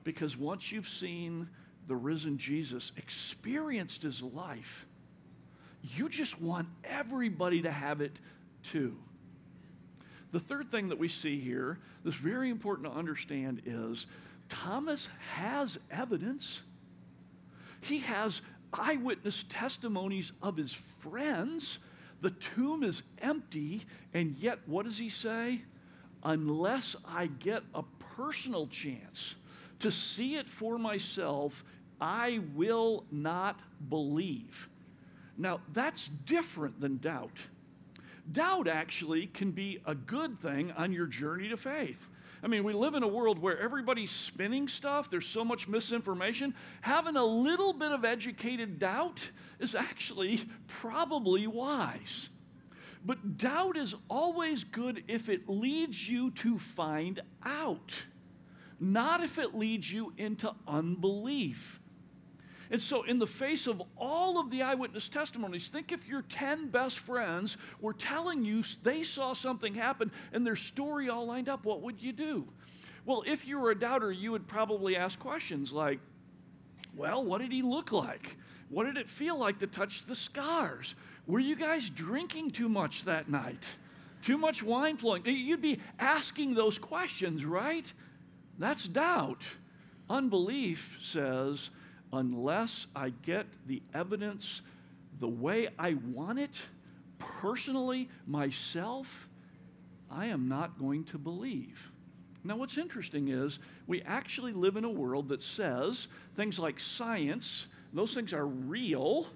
Because 0.02 0.36
once 0.36 0.72
you've 0.72 0.88
seen 0.88 1.48
the 1.88 1.96
risen 1.96 2.38
Jesus, 2.38 2.92
experienced 2.96 4.02
his 4.02 4.22
life, 4.22 4.86
you 5.82 6.08
just 6.08 6.40
want 6.40 6.68
everybody 6.84 7.62
to 7.62 7.70
have 7.70 8.00
it 8.00 8.18
too. 8.62 8.96
The 10.30 10.40
third 10.40 10.70
thing 10.70 10.88
that 10.88 10.98
we 10.98 11.08
see 11.08 11.38
here 11.40 11.78
that's 12.04 12.16
very 12.16 12.50
important 12.50 12.90
to 12.90 12.96
understand 12.96 13.62
is 13.66 14.06
Thomas 14.48 15.08
has 15.34 15.78
evidence. 15.90 16.60
He 17.80 17.98
has 17.98 18.40
eyewitness 18.72 19.44
testimonies 19.48 20.32
of 20.42 20.56
his 20.56 20.72
friends. 21.00 21.78
The 22.22 22.30
tomb 22.30 22.82
is 22.82 23.02
empty, 23.20 23.82
and 24.14 24.36
yet 24.38 24.60
what 24.66 24.86
does 24.86 24.98
he 24.98 25.10
say? 25.10 25.62
Unless 26.22 26.96
I 27.06 27.26
get 27.26 27.62
a 27.74 27.82
personal 28.16 28.68
chance 28.68 29.34
to 29.82 29.90
see 29.90 30.36
it 30.36 30.48
for 30.48 30.78
myself, 30.78 31.64
I 32.00 32.40
will 32.54 33.04
not 33.10 33.60
believe. 33.88 34.68
Now, 35.38 35.60
that's 35.72 36.08
different 36.08 36.80
than 36.80 36.98
doubt. 36.98 37.38
Doubt 38.30 38.68
actually 38.68 39.26
can 39.26 39.50
be 39.50 39.80
a 39.86 39.94
good 39.94 40.40
thing 40.40 40.72
on 40.72 40.92
your 40.92 41.06
journey 41.06 41.48
to 41.48 41.56
faith. 41.56 42.08
I 42.44 42.48
mean, 42.48 42.64
we 42.64 42.72
live 42.72 42.94
in 42.94 43.04
a 43.04 43.08
world 43.08 43.38
where 43.38 43.58
everybody's 43.58 44.10
spinning 44.10 44.66
stuff, 44.66 45.08
there's 45.08 45.26
so 45.26 45.44
much 45.44 45.68
misinformation. 45.68 46.54
Having 46.80 47.16
a 47.16 47.24
little 47.24 47.72
bit 47.72 47.92
of 47.92 48.04
educated 48.04 48.80
doubt 48.80 49.20
is 49.60 49.74
actually 49.74 50.40
probably 50.66 51.46
wise. 51.46 52.28
But 53.04 53.38
doubt 53.38 53.76
is 53.76 53.94
always 54.08 54.64
good 54.64 55.04
if 55.06 55.28
it 55.28 55.48
leads 55.48 56.08
you 56.08 56.32
to 56.32 56.58
find 56.58 57.20
out 57.44 57.92
not 58.82 59.22
if 59.22 59.38
it 59.38 59.54
leads 59.54 59.90
you 59.92 60.12
into 60.18 60.52
unbelief. 60.66 61.80
And 62.70 62.80
so, 62.80 63.02
in 63.02 63.18
the 63.18 63.26
face 63.26 63.66
of 63.66 63.82
all 63.98 64.40
of 64.40 64.50
the 64.50 64.62
eyewitness 64.62 65.08
testimonies, 65.08 65.68
think 65.68 65.92
if 65.92 66.08
your 66.08 66.22
10 66.22 66.68
best 66.68 66.98
friends 66.98 67.58
were 67.80 67.92
telling 67.92 68.44
you 68.44 68.64
they 68.82 69.02
saw 69.02 69.34
something 69.34 69.74
happen 69.74 70.10
and 70.32 70.46
their 70.46 70.56
story 70.56 71.10
all 71.10 71.26
lined 71.26 71.50
up, 71.50 71.66
what 71.66 71.82
would 71.82 72.02
you 72.02 72.12
do? 72.12 72.46
Well, 73.04 73.24
if 73.26 73.46
you 73.46 73.58
were 73.58 73.72
a 73.72 73.78
doubter, 73.78 74.10
you 74.10 74.32
would 74.32 74.48
probably 74.48 74.96
ask 74.96 75.18
questions 75.18 75.70
like, 75.70 76.00
well, 76.96 77.22
what 77.24 77.42
did 77.42 77.52
he 77.52 77.62
look 77.62 77.92
like? 77.92 78.36
What 78.70 78.84
did 78.84 78.96
it 78.96 79.10
feel 79.10 79.36
like 79.36 79.58
to 79.58 79.66
touch 79.66 80.06
the 80.06 80.16
scars? 80.16 80.94
Were 81.26 81.40
you 81.40 81.56
guys 81.56 81.90
drinking 81.90 82.52
too 82.52 82.70
much 82.70 83.04
that 83.04 83.28
night? 83.28 83.66
Too 84.22 84.38
much 84.38 84.62
wine 84.62 84.96
flowing? 84.96 85.26
You'd 85.26 85.60
be 85.60 85.78
asking 85.98 86.54
those 86.54 86.78
questions, 86.78 87.44
right? 87.44 87.92
That's 88.58 88.86
doubt. 88.86 89.42
Unbelief 90.08 90.98
says, 91.02 91.70
unless 92.12 92.86
I 92.94 93.10
get 93.10 93.46
the 93.66 93.82
evidence 93.94 94.60
the 95.18 95.28
way 95.28 95.68
I 95.78 95.94
want 95.94 96.38
it, 96.38 96.50
personally, 97.18 98.08
myself, 98.26 99.28
I 100.10 100.26
am 100.26 100.48
not 100.48 100.78
going 100.78 101.04
to 101.04 101.18
believe. 101.18 101.92
Now, 102.44 102.56
what's 102.56 102.76
interesting 102.76 103.28
is 103.28 103.58
we 103.86 104.02
actually 104.02 104.52
live 104.52 104.76
in 104.76 104.84
a 104.84 104.90
world 104.90 105.28
that 105.28 105.42
says 105.42 106.08
things 106.36 106.58
like 106.58 106.80
science, 106.80 107.68
those 107.92 108.14
things 108.14 108.32
are 108.32 108.46
real, 108.46 109.28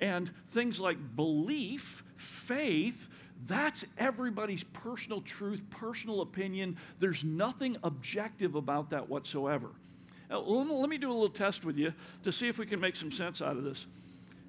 and 0.00 0.30
things 0.50 0.80
like 0.80 1.16
belief, 1.16 2.02
faith, 2.16 3.08
that's 3.46 3.84
everybody's 3.98 4.64
personal 4.64 5.20
truth, 5.20 5.62
personal 5.70 6.20
opinion. 6.20 6.76
There's 6.98 7.24
nothing 7.24 7.76
objective 7.82 8.54
about 8.54 8.90
that 8.90 9.08
whatsoever. 9.08 9.68
Now, 10.28 10.40
let 10.40 10.88
me 10.88 10.98
do 10.98 11.10
a 11.10 11.12
little 11.12 11.28
test 11.28 11.64
with 11.64 11.76
you 11.76 11.92
to 12.22 12.32
see 12.32 12.48
if 12.48 12.58
we 12.58 12.66
can 12.66 12.80
make 12.80 12.96
some 12.96 13.10
sense 13.10 13.42
out 13.42 13.56
of 13.56 13.64
this. 13.64 13.86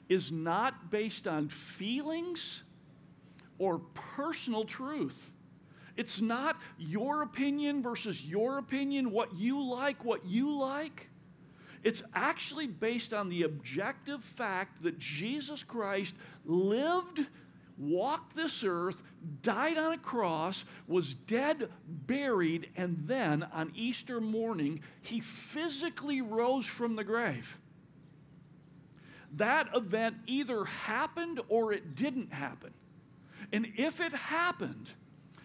is 0.09 0.31
not 0.31 0.91
based 0.91 1.27
on 1.27 1.49
feelings 1.49 2.63
or 3.59 3.81
personal 3.95 4.65
truth. 4.65 5.33
It's 5.97 6.21
not 6.21 6.59
your 6.79 7.23
opinion 7.23 7.83
versus 7.83 8.25
your 8.25 8.59
opinion, 8.59 9.11
what 9.11 9.35
you 9.35 9.63
like, 9.63 10.05
what 10.05 10.27
you 10.27 10.55
like. 10.55 11.09
It's 11.87 12.03
actually 12.17 12.67
based 12.67 13.15
on 13.15 13.29
the 13.29 13.45
objective 13.45 14.25
fact 14.25 14.83
that 14.83 14.99
Jesus 14.99 15.63
Christ 15.63 16.17
lived, 16.45 17.25
walked 17.79 18.35
this 18.35 18.65
earth, 18.67 19.01
died 19.43 19.79
on 19.79 19.93
a 19.93 19.99
cross, 19.99 20.65
was 20.89 21.15
dead, 21.15 21.71
buried, 21.87 22.71
and 22.77 23.05
then 23.07 23.45
on 23.53 23.71
Easter 23.77 24.21
morning, 24.21 24.81
he 25.01 25.21
physically 25.21 26.21
rose 26.21 26.67
from 26.67 26.97
the 26.97 27.05
grave. 27.05 27.57
that 29.37 29.69
event 29.73 30.17
either 30.27 30.65
happened 30.65 31.41
or 31.49 31.73
it 31.73 31.95
didn't 31.95 32.33
happen. 32.33 32.75
And 33.53 33.69
if 33.77 34.01
it 34.01 34.13
happened, 34.13 34.91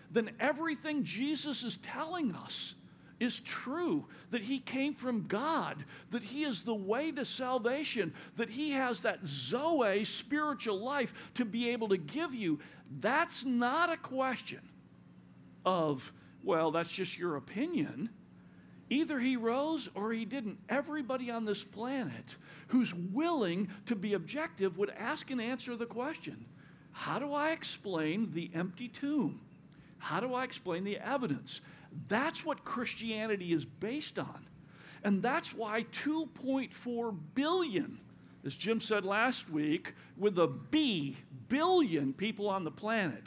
then 0.10 0.32
everything 0.40 1.04
Jesus 1.04 1.62
is 1.62 1.78
telling 1.84 2.34
us 2.34 2.74
is 3.22 3.40
true 3.42 4.06
that 4.32 4.42
he 4.42 4.60
came 4.60 4.96
from 4.96 5.28
God, 5.28 5.86
that 6.10 6.24
he 6.24 6.44
is 6.44 6.64
the 6.64 6.74
way 6.74 7.12
to 7.12 7.24
salvation, 7.24 8.14
that 8.36 8.50
he 8.50 8.72
has 8.72 9.02
that 9.02 9.20
Zoe 9.26 10.04
spiritual 10.06 10.80
life 10.80 11.32
to 11.36 11.46
be 11.46 11.70
able 11.70 11.90
to 11.90 11.98
give 11.98 12.34
you. 12.34 12.60
That's 13.00 13.46
not 13.46 13.92
a 13.92 13.98
question 13.98 14.62
of, 15.64 16.12
well, 16.44 16.72
that's 16.72 16.90
just 16.90 17.18
your 17.18 17.36
opinion. 17.36 18.10
Either 18.90 19.20
he 19.20 19.38
rose 19.38 19.88
or 19.94 20.12
he 20.12 20.26
didn't. 20.26 20.58
Everybody 20.68 21.30
on 21.30 21.46
this 21.46 21.64
planet 21.64 22.38
who's 22.70 22.94
willing 22.94 23.70
to 23.86 23.96
be 23.96 24.16
objective 24.16 24.80
would 24.80 24.90
ask 24.90 25.30
and 25.30 25.40
answer 25.40 25.76
the 25.76 25.86
question 25.86 26.46
how 26.94 27.20
do 27.20 27.34
I 27.34 27.52
explain 27.52 28.32
the 28.34 28.52
empty 28.54 28.90
tomb? 28.90 29.40
How 29.98 30.20
do 30.20 30.34
I 30.34 30.44
explain 30.44 30.84
the 30.84 30.98
evidence? 30.98 31.62
That's 32.08 32.46
what 32.46 32.64
Christianity 32.64 33.54
is 33.54 33.66
based 33.66 34.18
on. 34.18 34.48
And 35.04 35.22
that's 35.22 35.54
why 35.54 35.86
2.4 35.92 37.18
billion, 37.34 38.00
as 38.46 38.56
Jim 38.56 38.80
said 38.80 39.04
last 39.04 39.50
week, 39.50 39.94
with 40.18 40.38
a 40.38 40.48
B, 40.48 41.18
billion 41.48 42.14
people 42.14 42.50
on 42.50 42.64
the 42.64 42.72
planet 42.72 43.24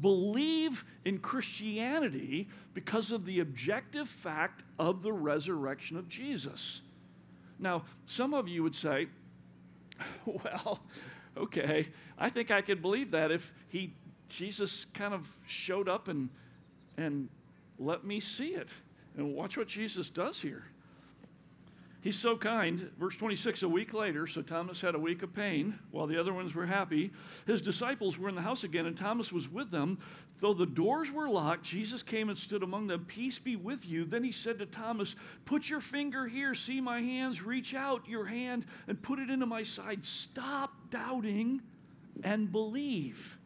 believe 0.00 0.84
in 1.04 1.18
Christianity 1.18 2.48
because 2.74 3.10
of 3.10 3.24
the 3.24 3.40
objective 3.40 4.08
fact 4.08 4.62
of 4.78 5.02
the 5.02 5.12
resurrection 5.12 5.96
of 5.96 6.08
Jesus. 6.08 6.82
Now, 7.58 7.84
some 8.06 8.34
of 8.34 8.48
you 8.48 8.62
would 8.62 8.76
say, 8.76 9.08
well, 10.26 10.80
okay, 11.36 11.88
I 12.18 12.30
think 12.30 12.50
I 12.50 12.60
could 12.60 12.82
believe 12.82 13.10
that 13.12 13.30
if 13.30 13.52
he 13.68 13.94
Jesus 14.28 14.84
kind 14.92 15.14
of 15.14 15.30
showed 15.46 15.88
up 15.88 16.08
and 16.08 16.28
and 16.98 17.28
let 17.78 18.04
me 18.04 18.20
see 18.20 18.48
it. 18.48 18.68
And 19.16 19.34
watch 19.34 19.56
what 19.56 19.68
Jesus 19.68 20.10
does 20.10 20.40
here. 20.40 20.64
He's 22.00 22.18
so 22.18 22.36
kind. 22.36 22.90
Verse 22.98 23.16
26 23.16 23.62
A 23.62 23.68
week 23.68 23.92
later, 23.92 24.26
so 24.26 24.40
Thomas 24.40 24.80
had 24.80 24.94
a 24.94 24.98
week 24.98 25.22
of 25.22 25.34
pain 25.34 25.78
while 25.90 26.06
the 26.06 26.18
other 26.18 26.32
ones 26.32 26.54
were 26.54 26.66
happy. 26.66 27.10
His 27.46 27.60
disciples 27.60 28.16
were 28.16 28.28
in 28.28 28.36
the 28.36 28.42
house 28.42 28.62
again, 28.62 28.86
and 28.86 28.96
Thomas 28.96 29.32
was 29.32 29.48
with 29.48 29.70
them. 29.70 29.98
Though 30.40 30.54
the 30.54 30.66
doors 30.66 31.10
were 31.10 31.28
locked, 31.28 31.64
Jesus 31.64 32.04
came 32.04 32.28
and 32.28 32.38
stood 32.38 32.62
among 32.62 32.86
them. 32.86 33.04
Peace 33.06 33.40
be 33.40 33.56
with 33.56 33.84
you. 33.84 34.04
Then 34.04 34.22
he 34.22 34.30
said 34.30 34.60
to 34.60 34.66
Thomas, 34.66 35.16
Put 35.44 35.68
your 35.68 35.80
finger 35.80 36.28
here, 36.28 36.54
see 36.54 36.80
my 36.80 37.00
hands, 37.00 37.42
reach 37.42 37.74
out 37.74 38.08
your 38.08 38.26
hand 38.26 38.64
and 38.86 39.02
put 39.02 39.18
it 39.18 39.30
into 39.30 39.46
my 39.46 39.64
side. 39.64 40.04
Stop 40.04 40.90
doubting 40.90 41.62
and 42.22 42.52
believe. 42.52 43.36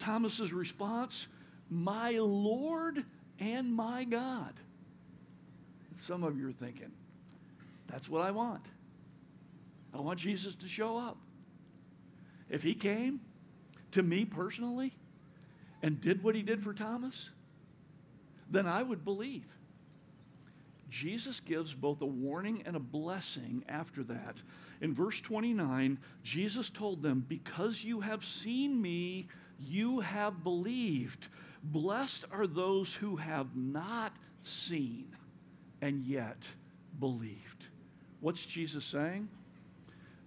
Thomas's 0.00 0.52
response, 0.52 1.28
My 1.70 2.10
Lord 2.10 3.04
and 3.38 3.74
my 3.74 4.04
God. 4.04 4.54
Some 5.96 6.24
of 6.24 6.38
you 6.38 6.48
are 6.48 6.52
thinking, 6.52 6.90
that's 7.86 8.08
what 8.08 8.22
I 8.22 8.30
want. 8.30 8.64
I 9.94 10.00
want 10.00 10.18
Jesus 10.18 10.54
to 10.56 10.68
show 10.68 10.96
up. 10.96 11.16
If 12.50 12.62
he 12.62 12.74
came 12.74 13.20
to 13.92 14.02
me 14.02 14.24
personally 14.24 14.92
and 15.82 16.00
did 16.00 16.22
what 16.22 16.34
he 16.34 16.42
did 16.42 16.62
for 16.62 16.72
Thomas, 16.72 17.30
then 18.50 18.66
I 18.66 18.82
would 18.82 19.04
believe. 19.04 19.46
Jesus 20.90 21.40
gives 21.40 21.74
both 21.74 22.00
a 22.02 22.06
warning 22.06 22.62
and 22.66 22.76
a 22.76 22.80
blessing 22.80 23.64
after 23.68 24.04
that. 24.04 24.36
In 24.80 24.94
verse 24.94 25.20
29, 25.20 25.98
Jesus 26.22 26.70
told 26.70 27.02
them, 27.02 27.24
Because 27.26 27.82
you 27.82 28.00
have 28.00 28.24
seen 28.24 28.80
me, 28.80 29.26
you 29.58 30.00
have 30.00 30.44
believed. 30.44 31.28
Blessed 31.64 32.26
are 32.30 32.46
those 32.46 32.92
who 32.94 33.16
have 33.16 33.56
not 33.56 34.12
seen 34.42 35.06
and 35.80 36.04
yet 36.04 36.42
believed. 37.00 37.66
What's 38.20 38.44
Jesus 38.44 38.84
saying? 38.84 39.28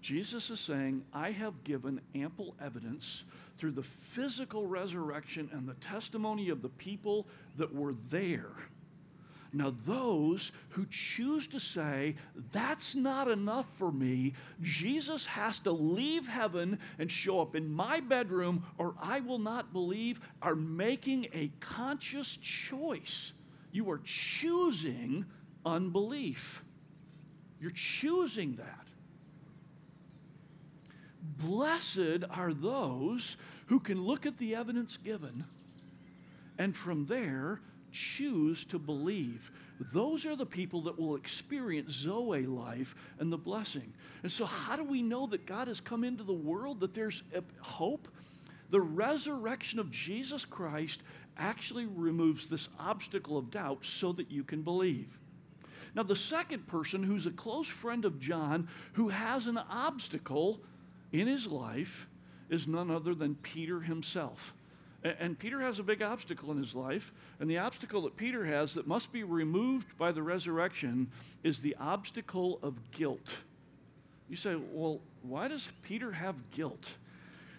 Jesus 0.01 0.49
is 0.49 0.59
saying, 0.59 1.03
I 1.13 1.31
have 1.31 1.63
given 1.63 2.01
ample 2.15 2.55
evidence 2.61 3.23
through 3.57 3.71
the 3.71 3.83
physical 3.83 4.65
resurrection 4.65 5.49
and 5.51 5.67
the 5.67 5.73
testimony 5.75 6.49
of 6.49 6.61
the 6.61 6.69
people 6.69 7.27
that 7.57 7.73
were 7.73 7.95
there 8.09 8.51
now, 9.53 9.73
those 9.85 10.51
who 10.69 10.85
choose 10.89 11.47
to 11.47 11.59
say, 11.59 12.15
that's 12.51 12.95
not 12.95 13.29
enough 13.29 13.65
for 13.77 13.91
me, 13.91 14.33
Jesus 14.61 15.25
has 15.25 15.59
to 15.59 15.71
leave 15.71 16.27
heaven 16.27 16.79
and 16.99 17.11
show 17.11 17.39
up 17.39 17.55
in 17.55 17.69
my 17.69 17.99
bedroom, 17.99 18.65
or 18.77 18.95
I 19.01 19.21
will 19.21 19.39
not 19.39 19.71
believe, 19.71 20.19
are 20.41 20.55
making 20.55 21.27
a 21.33 21.51
conscious 21.59 22.37
choice. 22.37 23.33
You 23.71 23.89
are 23.89 24.01
choosing 24.03 25.25
unbelief. 25.65 26.63
You're 27.59 27.71
choosing 27.71 28.55
that. 28.57 28.87
Blessed 31.21 32.23
are 32.29 32.53
those 32.53 33.37
who 33.67 33.79
can 33.79 34.01
look 34.01 34.25
at 34.25 34.37
the 34.37 34.55
evidence 34.55 34.97
given 34.97 35.45
and 36.57 36.75
from 36.75 37.05
there 37.05 37.61
choose 37.97 38.63
to 38.65 38.79
believe. 38.79 39.51
Those 39.93 40.25
are 40.25 40.35
the 40.35 40.45
people 40.45 40.81
that 40.83 40.99
will 40.99 41.15
experience 41.15 41.91
Zoe 41.91 42.45
life 42.45 42.95
and 43.19 43.31
the 43.31 43.37
blessing. 43.37 43.93
And 44.23 44.31
so, 44.31 44.45
how 44.45 44.75
do 44.75 44.83
we 44.83 45.01
know 45.01 45.27
that 45.27 45.45
God 45.45 45.67
has 45.67 45.79
come 45.79 46.03
into 46.03 46.23
the 46.23 46.33
world, 46.33 46.79
that 46.79 46.93
there's 46.93 47.23
hope? 47.59 48.07
The 48.69 48.81
resurrection 48.81 49.79
of 49.79 49.91
Jesus 49.91 50.45
Christ 50.45 51.01
actually 51.37 51.85
removes 51.85 52.49
this 52.49 52.69
obstacle 52.79 53.37
of 53.37 53.51
doubt 53.51 53.85
so 53.85 54.11
that 54.13 54.31
you 54.31 54.43
can 54.43 54.61
believe. 54.61 55.19
Now, 55.95 56.03
the 56.03 56.15
second 56.15 56.67
person 56.67 57.03
who's 57.03 57.25
a 57.25 57.31
close 57.31 57.67
friend 57.67 58.05
of 58.05 58.19
John 58.19 58.67
who 58.93 59.09
has 59.09 59.47
an 59.47 59.57
obstacle 59.57 60.59
in 61.11 61.27
his 61.27 61.47
life 61.47 62.07
is 62.49 62.67
none 62.67 62.91
other 62.91 63.15
than 63.15 63.35
Peter 63.35 63.81
himself. 63.81 64.53
And 65.03 65.37
Peter 65.37 65.61
has 65.61 65.79
a 65.79 65.83
big 65.83 66.01
obstacle 66.01 66.51
in 66.51 66.57
his 66.57 66.73
life. 66.73 67.11
And 67.39 67.49
the 67.49 67.59
obstacle 67.59 68.01
that 68.03 68.17
Peter 68.17 68.45
has 68.45 68.73
that 68.73 68.87
must 68.87 69.11
be 69.11 69.23
removed 69.23 69.97
by 69.97 70.11
the 70.11 70.23
resurrection 70.23 71.11
is 71.43 71.61
the 71.61 71.75
obstacle 71.79 72.59
of 72.63 72.91
guilt. 72.91 73.37
You 74.29 74.35
say, 74.35 74.57
well, 74.71 74.99
why 75.21 75.47
does 75.47 75.67
Peter 75.83 76.11
have 76.11 76.35
guilt? 76.51 76.89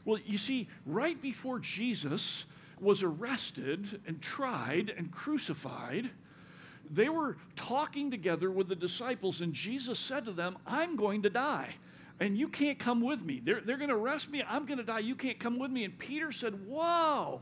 Well, 0.05 0.21
you 0.27 0.39
see, 0.39 0.69
right 0.85 1.21
before 1.21 1.59
Jesus 1.59 2.45
was 2.81 3.03
arrested 3.03 4.01
and 4.07 4.21
tried 4.21 4.93
and 4.97 5.11
crucified, 5.11 6.11
they 6.91 7.09
were 7.09 7.37
talking 7.57 8.11
together 8.11 8.51
with 8.51 8.69
the 8.69 8.77
disciples, 8.77 9.41
and 9.41 9.53
Jesus 9.53 9.99
said 9.99 10.25
to 10.25 10.33
them, 10.33 10.57
I'm 10.67 10.97
going 10.97 11.23
to 11.23 11.31
die 11.31 11.75
and 12.21 12.37
you 12.37 12.49
can't 12.49 12.79
come 12.79 13.01
with 13.01 13.23
me. 13.23 13.41
They're, 13.45 13.61
they're 13.61 13.77
going 13.77 13.91
to 13.91 13.97
arrest 13.97 14.31
me. 14.31 14.43
I'm 14.47 14.67
going 14.67 14.79
to 14.79 14.85
die. 14.85 15.01
You 15.01 15.15
can't 15.15 15.39
come 15.39 15.59
with 15.59 15.71
me. 15.71 15.85
And 15.85 15.99
Peter 15.99 16.33
said, 16.33 16.67
Whoa. 16.67 17.41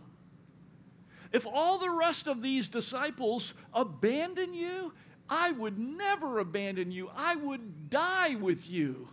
If 1.32 1.46
all 1.46 1.78
the 1.78 1.90
rest 1.90 2.28
of 2.28 2.40
these 2.40 2.68
disciples 2.68 3.52
abandon 3.74 4.54
you, 4.54 4.92
I 5.28 5.50
would 5.50 5.78
never 5.78 6.38
abandon 6.38 6.92
you. 6.92 7.10
I 7.14 7.34
would 7.34 7.90
die 7.90 8.36
with 8.36 8.70
you. 8.70 9.08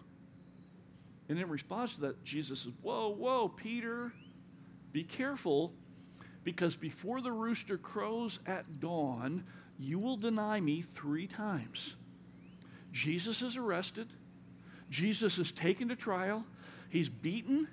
And 1.30 1.39
in 1.39 1.49
response 1.49 1.95
to 1.95 2.02
that, 2.02 2.23
Jesus 2.23 2.62
says, 2.62 2.73
Whoa, 2.82 3.10
whoa, 3.10 3.49
Peter, 3.49 4.13
be 4.91 5.04
careful, 5.04 5.73
because 6.43 6.76
before 6.76 7.21
the 7.21 7.32
rooster 7.32 7.78
crows 7.78 8.39
at 8.45 8.80
dawn, 8.80 9.45
you 9.80 9.97
will 9.97 10.17
deny 10.17 10.60
me 10.60 10.82
three 10.82 11.26
times. 11.26 11.95
Jesus 12.91 13.41
is 13.41 13.58
arrested. 13.58 14.13
Jesus 14.89 15.38
is 15.38 15.52
taken 15.52 15.89
to 15.89 15.96
trial. 15.96 16.46
He's 16.89 17.10
beaten. 17.10 17.67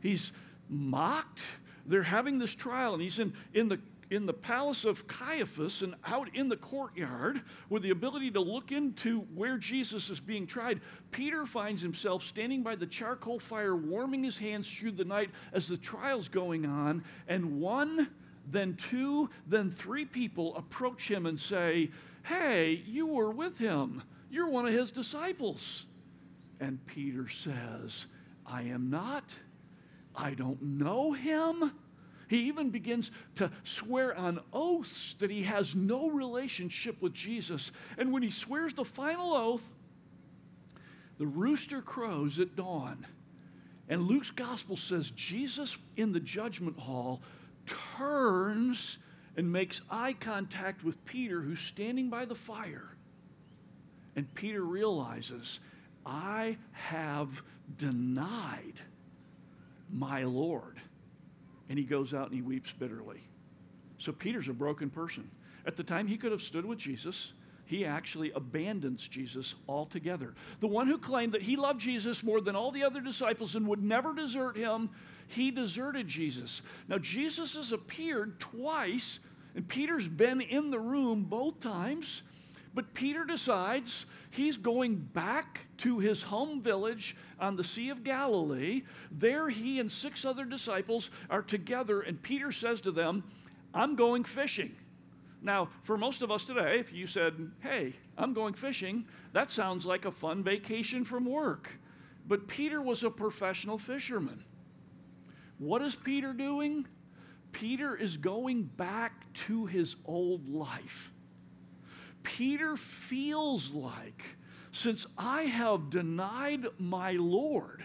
He's 0.00 0.32
mocked. 0.68 1.40
They're 1.86 2.02
having 2.02 2.38
this 2.38 2.54
trial, 2.54 2.94
and 2.94 3.02
he's 3.02 3.18
in, 3.18 3.32
in, 3.54 3.68
the, 3.68 3.80
in 4.10 4.26
the 4.26 4.32
palace 4.32 4.84
of 4.84 5.08
Caiaphas 5.08 5.82
and 5.82 5.94
out 6.06 6.34
in 6.34 6.48
the 6.48 6.56
courtyard 6.56 7.42
with 7.70 7.82
the 7.82 7.90
ability 7.90 8.30
to 8.32 8.40
look 8.40 8.72
into 8.72 9.20
where 9.34 9.56
Jesus 9.56 10.10
is 10.10 10.20
being 10.20 10.46
tried. 10.46 10.80
Peter 11.10 11.46
finds 11.46 11.80
himself 11.80 12.22
standing 12.22 12.62
by 12.62 12.74
the 12.74 12.86
charcoal 12.86 13.38
fire, 13.38 13.74
warming 13.74 14.22
his 14.22 14.38
hands 14.38 14.70
through 14.70 14.92
the 14.92 15.04
night 15.04 15.30
as 15.52 15.66
the 15.66 15.78
trial's 15.78 16.28
going 16.28 16.66
on, 16.66 17.02
and 17.26 17.60
one, 17.60 18.08
then 18.50 18.74
two, 18.76 19.30
then 19.46 19.70
three 19.70 20.04
people 20.04 20.56
approach 20.56 21.10
him 21.10 21.26
and 21.26 21.40
say, 21.40 21.90
Hey, 22.24 22.82
you 22.86 23.06
were 23.06 23.30
with 23.30 23.58
him. 23.58 24.02
You're 24.30 24.50
one 24.50 24.66
of 24.66 24.74
his 24.74 24.90
disciples. 24.90 25.86
And 26.60 26.84
Peter 26.86 27.28
says, 27.28 28.06
I 28.46 28.62
am 28.62 28.90
not. 28.90 29.24
I 30.14 30.34
don't 30.34 30.60
know 30.62 31.12
him. 31.12 31.72
He 32.28 32.48
even 32.48 32.70
begins 32.70 33.10
to 33.36 33.50
swear 33.64 34.14
on 34.16 34.40
oaths 34.52 35.14
that 35.18 35.30
he 35.30 35.42
has 35.44 35.74
no 35.74 36.10
relationship 36.10 37.00
with 37.00 37.14
Jesus. 37.14 37.70
And 37.96 38.12
when 38.12 38.22
he 38.22 38.30
swears 38.30 38.74
the 38.74 38.84
final 38.84 39.34
oath, 39.34 39.62
the 41.18 41.26
rooster 41.26 41.80
crows 41.80 42.38
at 42.38 42.54
dawn. 42.54 43.06
And 43.88 44.02
Luke's 44.02 44.30
gospel 44.30 44.76
says 44.76 45.10
Jesus 45.10 45.78
in 45.96 46.12
the 46.12 46.20
judgment 46.20 46.78
hall 46.78 47.22
turns 47.96 48.98
and 49.36 49.50
makes 49.50 49.80
eye 49.90 50.12
contact 50.12 50.84
with 50.84 51.02
Peter, 51.04 51.40
who's 51.40 51.60
standing 51.60 52.10
by 52.10 52.24
the 52.24 52.34
fire. 52.34 52.90
And 54.16 54.32
Peter 54.34 54.62
realizes, 54.62 55.60
I 56.08 56.56
have 56.72 57.42
denied 57.76 58.80
my 59.92 60.24
Lord. 60.24 60.80
And 61.68 61.78
he 61.78 61.84
goes 61.84 62.14
out 62.14 62.28
and 62.28 62.34
he 62.34 62.40
weeps 62.40 62.72
bitterly. 62.72 63.22
So 63.98 64.12
Peter's 64.12 64.48
a 64.48 64.54
broken 64.54 64.88
person. 64.88 65.30
At 65.66 65.76
the 65.76 65.82
time, 65.82 66.06
he 66.06 66.16
could 66.16 66.32
have 66.32 66.40
stood 66.40 66.64
with 66.64 66.78
Jesus. 66.78 67.32
He 67.66 67.84
actually 67.84 68.32
abandons 68.32 69.06
Jesus 69.06 69.54
altogether. 69.68 70.34
The 70.60 70.66
one 70.66 70.86
who 70.86 70.96
claimed 70.96 71.32
that 71.32 71.42
he 71.42 71.56
loved 71.56 71.80
Jesus 71.80 72.22
more 72.22 72.40
than 72.40 72.56
all 72.56 72.70
the 72.70 72.84
other 72.84 73.02
disciples 73.02 73.54
and 73.54 73.66
would 73.66 73.82
never 73.82 74.14
desert 74.14 74.56
him, 74.56 74.88
he 75.26 75.50
deserted 75.50 76.08
Jesus. 76.08 76.62
Now, 76.88 76.96
Jesus 76.96 77.54
has 77.54 77.72
appeared 77.72 78.40
twice, 78.40 79.18
and 79.54 79.68
Peter's 79.68 80.08
been 80.08 80.40
in 80.40 80.70
the 80.70 80.78
room 80.78 81.24
both 81.24 81.60
times. 81.60 82.22
But 82.78 82.94
Peter 82.94 83.24
decides 83.24 84.06
he's 84.30 84.56
going 84.56 84.98
back 84.98 85.62
to 85.78 85.98
his 85.98 86.22
home 86.22 86.62
village 86.62 87.16
on 87.40 87.56
the 87.56 87.64
Sea 87.64 87.88
of 87.88 88.04
Galilee. 88.04 88.82
There, 89.10 89.48
he 89.48 89.80
and 89.80 89.90
six 89.90 90.24
other 90.24 90.44
disciples 90.44 91.10
are 91.28 91.42
together, 91.42 92.00
and 92.00 92.22
Peter 92.22 92.52
says 92.52 92.80
to 92.82 92.92
them, 92.92 93.24
I'm 93.74 93.96
going 93.96 94.22
fishing. 94.22 94.76
Now, 95.42 95.70
for 95.82 95.98
most 95.98 96.22
of 96.22 96.30
us 96.30 96.44
today, 96.44 96.78
if 96.78 96.92
you 96.92 97.08
said, 97.08 97.50
Hey, 97.58 97.94
I'm 98.16 98.32
going 98.32 98.54
fishing, 98.54 99.06
that 99.32 99.50
sounds 99.50 99.84
like 99.84 100.04
a 100.04 100.12
fun 100.12 100.44
vacation 100.44 101.04
from 101.04 101.24
work. 101.24 101.80
But 102.28 102.46
Peter 102.46 102.80
was 102.80 103.02
a 103.02 103.10
professional 103.10 103.78
fisherman. 103.78 104.44
What 105.58 105.82
is 105.82 105.96
Peter 105.96 106.32
doing? 106.32 106.86
Peter 107.50 107.96
is 107.96 108.16
going 108.16 108.62
back 108.62 109.32
to 109.48 109.66
his 109.66 109.96
old 110.04 110.48
life. 110.48 111.10
Peter 112.36 112.76
feels 112.76 113.70
like, 113.70 114.22
since 114.70 115.06
I 115.16 115.44
have 115.44 115.88
denied 115.88 116.66
my 116.78 117.12
Lord, 117.12 117.82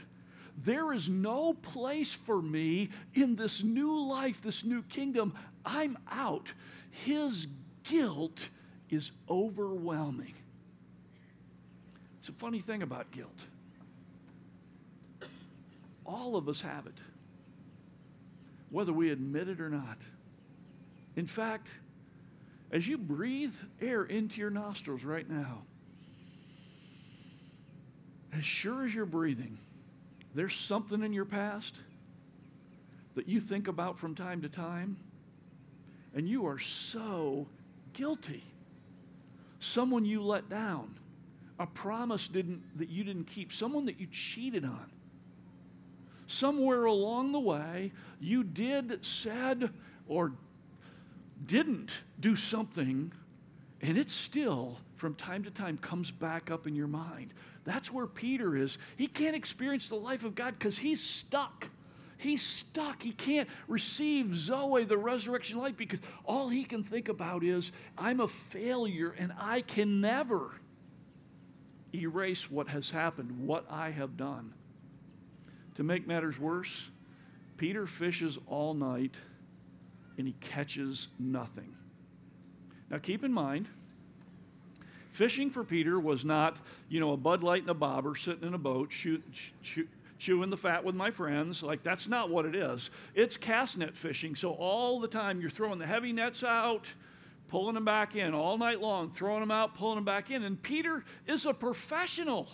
there 0.65 0.91
is 0.91 1.08
no 1.08 1.53
place 1.53 2.12
for 2.12 2.41
me 2.41 2.89
in 3.13 3.38
this 3.38 3.63
new 3.63 4.06
life, 4.06 4.41
this 4.41 4.65
new 4.65 4.84
kingdom. 4.84 5.34
I'm 5.65 5.97
out. 6.12 6.49
His 6.91 7.47
guilt 7.84 8.49
is 8.89 9.12
overwhelming. 9.29 10.34
It's 12.19 12.27
a 12.27 12.34
funny 12.34 12.60
thing 12.60 12.84
about 12.84 13.12
guilt. 13.12 13.39
All 16.06 16.36
of 16.36 16.49
us 16.49 16.60
have 16.60 16.86
it, 16.86 16.97
whether 18.69 18.91
we 18.91 19.10
admit 19.10 19.47
it 19.47 19.62
or 19.62 19.69
not. 19.69 19.97
In 21.15 21.27
fact, 21.27 21.69
as 22.73 22.88
you 22.88 22.97
breathe 22.97 23.53
air 23.79 24.03
into 24.03 24.39
your 24.39 24.49
nostrils 24.49 25.03
right 25.03 25.29
now, 25.29 25.62
as 28.36 28.43
sure 28.43 28.83
as 28.83 28.95
you're 28.95 29.05
breathing, 29.05 29.59
there's 30.33 30.55
something 30.55 31.03
in 31.03 31.13
your 31.13 31.23
past 31.23 31.75
that 33.13 33.29
you 33.29 33.39
think 33.39 33.67
about 33.67 33.99
from 33.99 34.15
time 34.15 34.41
to 34.41 34.49
time, 34.49 34.97
and 36.15 36.27
you 36.27 36.47
are 36.47 36.57
so 36.57 37.45
guilty. 37.93 38.43
Someone 39.59 40.03
you 40.03 40.23
let 40.23 40.49
down, 40.49 40.97
a 41.59 41.67
promise 41.67 42.27
didn't, 42.27 42.63
that 42.79 42.89
you 42.89 43.03
didn't 43.03 43.25
keep, 43.25 43.53
someone 43.53 43.86
that 43.86 43.99
you 43.99 44.07
cheated 44.07 44.65
on. 44.65 44.89
Somewhere 46.25 46.86
along 46.86 47.33
the 47.33 47.39
way, 47.39 47.91
you 48.19 48.43
did, 48.43 49.05
said, 49.05 49.69
or 50.07 50.31
didn't 51.45 52.01
do 52.19 52.35
something, 52.35 53.11
and 53.81 53.97
it 53.97 54.09
still, 54.09 54.77
from 54.95 55.15
time 55.15 55.43
to 55.43 55.51
time, 55.51 55.77
comes 55.77 56.11
back 56.11 56.49
up 56.49 56.67
in 56.67 56.75
your 56.75 56.87
mind. 56.87 57.33
That's 57.65 57.91
where 57.91 58.07
Peter 58.07 58.55
is. 58.55 58.77
He 58.97 59.07
can't 59.07 59.35
experience 59.35 59.89
the 59.89 59.95
life 59.95 60.23
of 60.23 60.35
God 60.35 60.57
because 60.57 60.77
he's 60.77 61.01
stuck. 61.01 61.67
He's 62.17 62.41
stuck. 62.41 63.01
He 63.03 63.11
can't 63.11 63.49
receive 63.67 64.35
Zoe, 64.37 64.85
the 64.85 64.97
resurrection 64.97 65.57
life, 65.57 65.75
because 65.75 65.99
all 66.23 66.49
he 66.49 66.63
can 66.63 66.83
think 66.83 67.09
about 67.09 67.43
is, 67.43 67.71
I'm 67.97 68.19
a 68.19 68.27
failure 68.27 69.13
and 69.17 69.33
I 69.37 69.61
can 69.61 70.01
never 70.01 70.51
erase 71.93 72.49
what 72.49 72.69
has 72.69 72.89
happened, 72.89 73.45
what 73.45 73.65
I 73.69 73.91
have 73.91 74.17
done. 74.17 74.53
To 75.75 75.83
make 75.83 76.07
matters 76.07 76.39
worse, 76.39 76.87
Peter 77.57 77.85
fishes 77.85 78.37
all 78.47 78.73
night 78.73 79.15
and 80.17 80.28
he 80.28 80.36
catches 80.39 81.08
nothing. 81.19 81.76
Now, 82.89 82.97
keep 82.99 83.23
in 83.23 83.34
mind, 83.34 83.67
fishing 85.12 85.49
for 85.49 85.63
Peter 85.63 85.99
was 85.99 86.23
not, 86.23 86.58
you 86.89 86.99
know, 86.99 87.13
a 87.13 87.17
Bud 87.17 87.43
Light 87.43 87.62
and 87.62 87.69
a 87.69 87.73
bobber 87.73 88.15
sitting 88.15 88.47
in 88.47 88.54
a 88.54 88.60
boat, 88.60 88.91
shoot, 88.91 89.23
shoot, 89.62 89.89
chewing 90.19 90.49
the 90.49 90.58
fat 90.58 90.84
with 90.84 90.95
my 90.95 91.12
friends. 91.12 91.63
Like, 91.63 91.84
that's 91.84 92.08
not 92.08 92.30
what 92.30 92.45
it 92.45 92.56
is. 92.56 92.89
It's 93.15 93.36
cast 93.36 93.78
net 93.78 93.95
fishing. 93.95 94.36
So, 94.36 94.52
all 94.52 94.99
the 94.99 95.08
time 95.08 95.41
you're 95.41 95.49
throwing 95.49 95.80
the 95.80 95.88
heavy 95.88 96.13
nets 96.13 96.43
out, 96.43 96.86
pulling 97.47 97.76
them 97.76 97.86
back 97.86 98.15
in 98.15 98.34
all 98.34 98.58
night 98.58 98.82
long, 98.82 99.12
throwing 99.12 99.41
them 99.41 99.52
out, 99.52 99.76
pulling 99.76 99.95
them 99.95 100.06
back 100.06 100.32
in. 100.32 100.43
And 100.43 100.62
Peter 100.62 101.04
is 101.28 101.45
a 101.45 101.54
professional. 101.54 102.47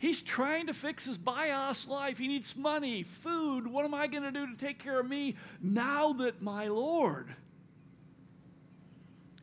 He's 0.00 0.22
trying 0.22 0.66
to 0.68 0.74
fix 0.74 1.04
his 1.04 1.18
bios 1.18 1.86
life. 1.86 2.16
He 2.16 2.26
needs 2.26 2.56
money, 2.56 3.02
food. 3.02 3.66
What 3.66 3.84
am 3.84 3.92
I 3.92 4.06
going 4.06 4.22
to 4.22 4.32
do 4.32 4.46
to 4.46 4.56
take 4.56 4.82
care 4.82 4.98
of 4.98 5.06
me 5.06 5.36
now 5.60 6.14
that 6.14 6.40
my 6.40 6.68
Lord 6.68 7.34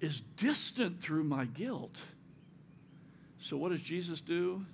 is 0.02 0.22
distant 0.36 1.00
through 1.00 1.26
my 1.26 1.46
guilt? 1.46 2.00
So, 3.40 3.56
what 3.56 3.70
does 3.70 3.82
Jesus 3.82 4.20
do? 4.20 4.66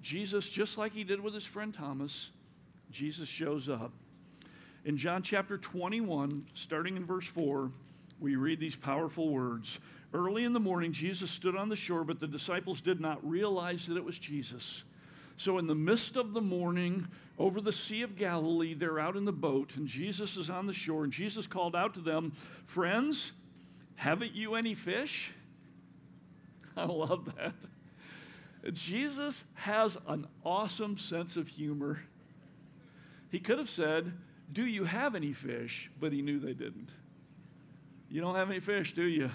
Jesus, 0.00 0.48
just 0.48 0.78
like 0.78 0.92
he 0.92 1.02
did 1.02 1.20
with 1.20 1.34
his 1.34 1.44
friend 1.44 1.74
Thomas, 1.74 2.30
Jesus 2.92 3.28
shows 3.28 3.68
up. 3.68 3.90
In 4.84 4.96
John 4.96 5.24
chapter 5.24 5.58
21, 5.58 6.46
starting 6.54 6.96
in 6.96 7.04
verse 7.04 7.26
4, 7.26 7.72
we 8.20 8.36
read 8.36 8.60
these 8.60 8.76
powerful 8.76 9.30
words. 9.30 9.80
Early 10.14 10.44
in 10.44 10.52
the 10.52 10.60
morning, 10.60 10.92
Jesus 10.92 11.32
stood 11.32 11.56
on 11.56 11.68
the 11.68 11.74
shore, 11.74 12.04
but 12.04 12.20
the 12.20 12.28
disciples 12.28 12.80
did 12.80 13.00
not 13.00 13.28
realize 13.28 13.86
that 13.86 13.96
it 13.96 14.04
was 14.04 14.20
Jesus. 14.20 14.84
So, 15.36 15.58
in 15.58 15.66
the 15.66 15.74
midst 15.74 16.16
of 16.16 16.32
the 16.32 16.40
morning, 16.40 17.08
over 17.38 17.60
the 17.60 17.72
Sea 17.72 18.02
of 18.02 18.16
Galilee, 18.16 18.74
they're 18.74 18.98
out 18.98 19.16
in 19.16 19.26
the 19.26 19.32
boat, 19.32 19.76
and 19.76 19.86
Jesus 19.86 20.36
is 20.36 20.48
on 20.48 20.66
the 20.66 20.72
shore. 20.72 21.04
And 21.04 21.12
Jesus 21.12 21.46
called 21.46 21.76
out 21.76 21.94
to 21.94 22.00
them, 22.00 22.32
Friends, 22.64 23.32
haven't 23.96 24.34
you 24.34 24.54
any 24.54 24.74
fish? 24.74 25.32
I 26.76 26.84
love 26.84 27.30
that. 27.36 27.52
Jesus 28.72 29.44
has 29.54 29.96
an 30.08 30.26
awesome 30.44 30.98
sense 30.98 31.36
of 31.36 31.48
humor. 31.48 32.00
He 33.30 33.38
could 33.38 33.58
have 33.58 33.70
said, 33.70 34.12
Do 34.52 34.64
you 34.64 34.84
have 34.84 35.14
any 35.14 35.32
fish? 35.32 35.90
But 36.00 36.12
he 36.12 36.22
knew 36.22 36.40
they 36.40 36.54
didn't. 36.54 36.88
You 38.08 38.20
don't 38.20 38.36
have 38.36 38.50
any 38.50 38.60
fish, 38.60 38.94
do 38.94 39.04
you? 39.04 39.30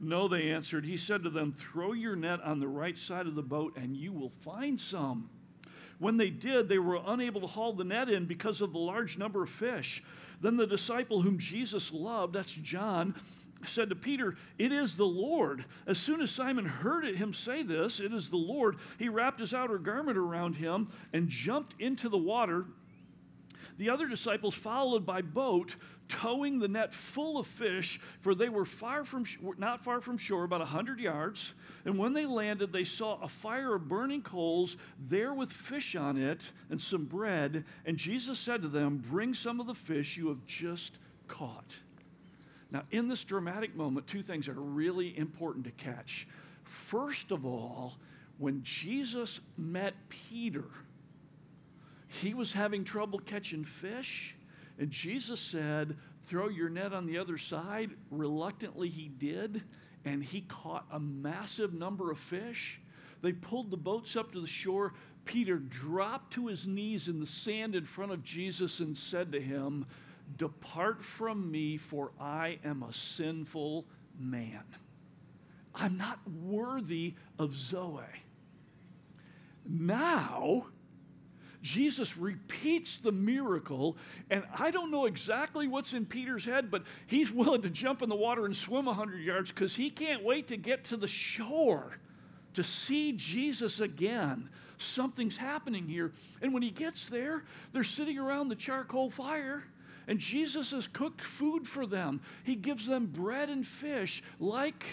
No, 0.00 0.28
they 0.28 0.50
answered. 0.50 0.84
He 0.84 0.96
said 0.96 1.22
to 1.24 1.30
them, 1.30 1.52
Throw 1.52 1.92
your 1.92 2.16
net 2.16 2.40
on 2.42 2.60
the 2.60 2.68
right 2.68 2.96
side 2.96 3.26
of 3.26 3.34
the 3.34 3.42
boat, 3.42 3.76
and 3.76 3.96
you 3.96 4.12
will 4.12 4.32
find 4.42 4.80
some. 4.80 5.30
When 5.98 6.16
they 6.16 6.30
did, 6.30 6.68
they 6.68 6.78
were 6.78 7.00
unable 7.04 7.40
to 7.40 7.46
haul 7.48 7.72
the 7.72 7.84
net 7.84 8.08
in 8.08 8.26
because 8.26 8.60
of 8.60 8.72
the 8.72 8.78
large 8.78 9.18
number 9.18 9.42
of 9.42 9.50
fish. 9.50 10.02
Then 10.40 10.56
the 10.56 10.66
disciple 10.66 11.22
whom 11.22 11.38
Jesus 11.38 11.92
loved, 11.92 12.34
that's 12.34 12.52
John, 12.52 13.16
said 13.64 13.88
to 13.88 13.96
Peter, 13.96 14.36
It 14.58 14.70
is 14.70 14.96
the 14.96 15.04
Lord. 15.04 15.64
As 15.86 15.98
soon 15.98 16.20
as 16.20 16.30
Simon 16.30 16.64
heard 16.64 17.04
him 17.04 17.34
say 17.34 17.64
this, 17.64 17.98
It 17.98 18.12
is 18.12 18.30
the 18.30 18.36
Lord, 18.36 18.76
he 18.98 19.08
wrapped 19.08 19.40
his 19.40 19.52
outer 19.52 19.78
garment 19.78 20.16
around 20.16 20.56
him 20.56 20.88
and 21.12 21.28
jumped 21.28 21.74
into 21.80 22.08
the 22.08 22.18
water. 22.18 22.66
The 23.76 23.90
other 23.90 24.08
disciples 24.08 24.54
followed 24.54 25.04
by 25.04 25.22
boat, 25.22 25.76
towing 26.08 26.58
the 26.58 26.68
net 26.68 26.92
full 26.92 27.38
of 27.38 27.46
fish, 27.46 28.00
for 28.20 28.34
they 28.34 28.48
were 28.48 28.64
far 28.64 29.04
from 29.04 29.24
not 29.58 29.84
far 29.84 30.00
from 30.00 30.18
shore, 30.18 30.44
about 30.44 30.60
a 30.60 30.66
hundred 30.66 31.00
yards. 31.00 31.52
And 31.84 31.98
when 31.98 32.12
they 32.12 32.26
landed, 32.26 32.72
they 32.72 32.84
saw 32.84 33.20
a 33.20 33.28
fire 33.28 33.74
of 33.74 33.88
burning 33.88 34.22
coals 34.22 34.76
there 34.98 35.34
with 35.34 35.52
fish 35.52 35.94
on 35.96 36.16
it 36.16 36.52
and 36.70 36.80
some 36.80 37.04
bread. 37.04 37.64
And 37.84 37.96
Jesus 37.96 38.38
said 38.38 38.62
to 38.62 38.68
them, 38.68 38.98
"Bring 38.98 39.34
some 39.34 39.60
of 39.60 39.66
the 39.66 39.74
fish 39.74 40.16
you 40.16 40.28
have 40.28 40.44
just 40.46 40.98
caught." 41.26 41.74
Now, 42.70 42.84
in 42.90 43.08
this 43.08 43.24
dramatic 43.24 43.74
moment, 43.74 44.06
two 44.06 44.22
things 44.22 44.46
are 44.48 44.52
really 44.52 45.16
important 45.16 45.64
to 45.64 45.70
catch. 45.70 46.26
First 46.64 47.30
of 47.30 47.46
all, 47.46 47.98
when 48.36 48.62
Jesus 48.62 49.40
met 49.56 49.94
Peter 50.10 50.64
he 52.08 52.34
was 52.34 52.52
having 52.52 52.84
trouble 52.84 53.18
catching 53.18 53.64
fish, 53.64 54.34
and 54.78 54.90
Jesus 54.90 55.40
said, 55.40 55.96
Throw 56.24 56.48
your 56.48 56.68
net 56.68 56.92
on 56.92 57.06
the 57.06 57.18
other 57.18 57.38
side. 57.38 57.90
Reluctantly, 58.10 58.88
he 58.88 59.08
did, 59.08 59.62
and 60.04 60.22
he 60.22 60.42
caught 60.42 60.86
a 60.92 61.00
massive 61.00 61.72
number 61.72 62.10
of 62.10 62.18
fish. 62.18 62.80
They 63.22 63.32
pulled 63.32 63.70
the 63.70 63.76
boats 63.76 64.14
up 64.16 64.32
to 64.32 64.40
the 64.40 64.46
shore. 64.46 64.94
Peter 65.24 65.56
dropped 65.56 66.34
to 66.34 66.46
his 66.46 66.66
knees 66.66 67.08
in 67.08 67.20
the 67.20 67.26
sand 67.26 67.74
in 67.74 67.84
front 67.84 68.12
of 68.12 68.22
Jesus 68.22 68.80
and 68.80 68.96
said 68.96 69.32
to 69.32 69.40
him, 69.40 69.86
Depart 70.36 71.02
from 71.02 71.50
me, 71.50 71.76
for 71.76 72.12
I 72.20 72.58
am 72.64 72.82
a 72.82 72.92
sinful 72.92 73.86
man. 74.18 74.64
I'm 75.74 75.96
not 75.96 76.18
worthy 76.28 77.14
of 77.38 77.54
Zoe. 77.54 78.02
Now, 79.66 80.66
Jesus 81.62 82.16
repeats 82.16 82.98
the 82.98 83.12
miracle, 83.12 83.96
and 84.30 84.44
I 84.56 84.70
don't 84.70 84.90
know 84.90 85.06
exactly 85.06 85.66
what's 85.66 85.92
in 85.92 86.06
Peter's 86.06 86.44
head, 86.44 86.70
but 86.70 86.84
he's 87.06 87.32
willing 87.32 87.62
to 87.62 87.70
jump 87.70 88.02
in 88.02 88.08
the 88.08 88.16
water 88.16 88.46
and 88.46 88.56
swim 88.56 88.86
100 88.86 89.18
yards 89.18 89.50
because 89.50 89.74
he 89.74 89.90
can't 89.90 90.22
wait 90.22 90.48
to 90.48 90.56
get 90.56 90.84
to 90.84 90.96
the 90.96 91.08
shore 91.08 91.98
to 92.54 92.64
see 92.64 93.12
Jesus 93.12 93.80
again. 93.80 94.48
Something's 94.78 95.36
happening 95.36 95.88
here. 95.88 96.12
And 96.40 96.52
when 96.52 96.62
he 96.62 96.70
gets 96.70 97.08
there, 97.08 97.44
they're 97.72 97.84
sitting 97.84 98.18
around 98.18 98.48
the 98.48 98.54
charcoal 98.54 99.10
fire. 99.10 99.64
And 100.06 100.18
Jesus 100.18 100.70
has 100.70 100.86
cooked 100.86 101.20
food 101.20 101.68
for 101.68 101.86
them. 101.86 102.20
He 102.44 102.54
gives 102.54 102.86
them 102.86 103.06
bread 103.06 103.50
and 103.50 103.66
fish, 103.66 104.22
like 104.40 104.84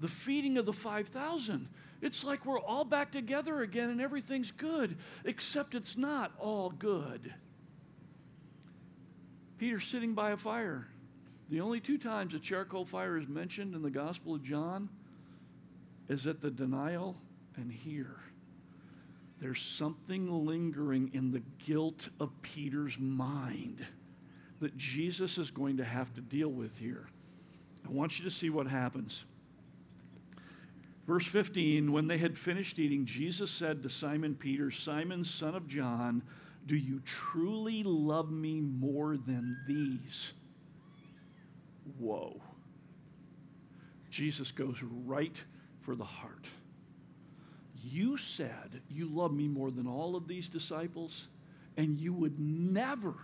the 0.00 0.08
feeding 0.08 0.58
of 0.58 0.66
the 0.66 0.72
5,000. 0.72 1.68
It's 2.02 2.24
like 2.24 2.44
we're 2.44 2.60
all 2.60 2.84
back 2.84 3.12
together 3.12 3.62
again 3.62 3.90
and 3.90 4.00
everything's 4.00 4.50
good, 4.50 4.96
except 5.24 5.74
it's 5.74 5.96
not 5.96 6.32
all 6.38 6.70
good. 6.70 7.32
Peter's 9.58 9.86
sitting 9.86 10.14
by 10.14 10.32
a 10.32 10.36
fire. 10.36 10.88
The 11.48 11.60
only 11.60 11.80
two 11.80 11.98
times 11.98 12.34
a 12.34 12.38
charcoal 12.38 12.84
fire 12.84 13.16
is 13.16 13.28
mentioned 13.28 13.74
in 13.74 13.82
the 13.82 13.90
Gospel 13.90 14.34
of 14.34 14.42
John 14.42 14.88
is 16.08 16.26
at 16.26 16.40
the 16.40 16.50
denial 16.50 17.16
and 17.56 17.72
here. 17.72 18.16
There's 19.40 19.60
something 19.60 20.30
lingering 20.46 21.10
in 21.12 21.30
the 21.30 21.42
guilt 21.64 22.08
of 22.20 22.30
Peter's 22.42 22.98
mind 22.98 23.84
that 24.60 24.76
Jesus 24.76 25.36
is 25.36 25.50
going 25.50 25.76
to 25.76 25.84
have 25.84 26.12
to 26.14 26.20
deal 26.20 26.48
with 26.48 26.76
here. 26.78 27.08
I 27.86 27.90
want 27.90 28.18
you 28.18 28.24
to 28.24 28.30
see 28.30 28.50
what 28.50 28.66
happens. 28.66 29.24
Verse 31.06 31.26
15 31.26 31.92
When 31.92 32.08
they 32.08 32.18
had 32.18 32.36
finished 32.36 32.78
eating, 32.78 33.06
Jesus 33.06 33.50
said 33.50 33.82
to 33.82 33.90
Simon 33.90 34.34
Peter, 34.34 34.70
Simon, 34.70 35.24
son 35.24 35.54
of 35.54 35.68
John, 35.68 36.22
do 36.66 36.76
you 36.76 37.00
truly 37.04 37.82
love 37.84 38.30
me 38.30 38.60
more 38.60 39.16
than 39.16 39.56
these? 39.68 40.32
Whoa. 41.98 42.42
Jesus 44.10 44.50
goes 44.50 44.82
right 44.82 45.36
for 45.82 45.94
the 45.94 46.04
heart. 46.04 46.48
You 47.84 48.16
said 48.16 48.82
you 48.90 49.08
love 49.08 49.32
me 49.32 49.46
more 49.46 49.70
than 49.70 49.86
all 49.86 50.16
of 50.16 50.26
these 50.26 50.48
disciples, 50.48 51.28
and 51.76 51.98
you 51.98 52.12
would 52.12 52.40
never 52.40 53.14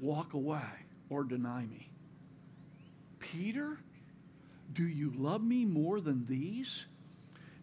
walk 0.00 0.32
away 0.32 0.62
or 1.10 1.24
deny 1.24 1.66
me. 1.66 1.90
Peter, 3.18 3.78
do 4.72 4.86
you 4.86 5.12
love 5.16 5.42
me 5.42 5.64
more 5.64 6.00
than 6.00 6.26
these? 6.26 6.84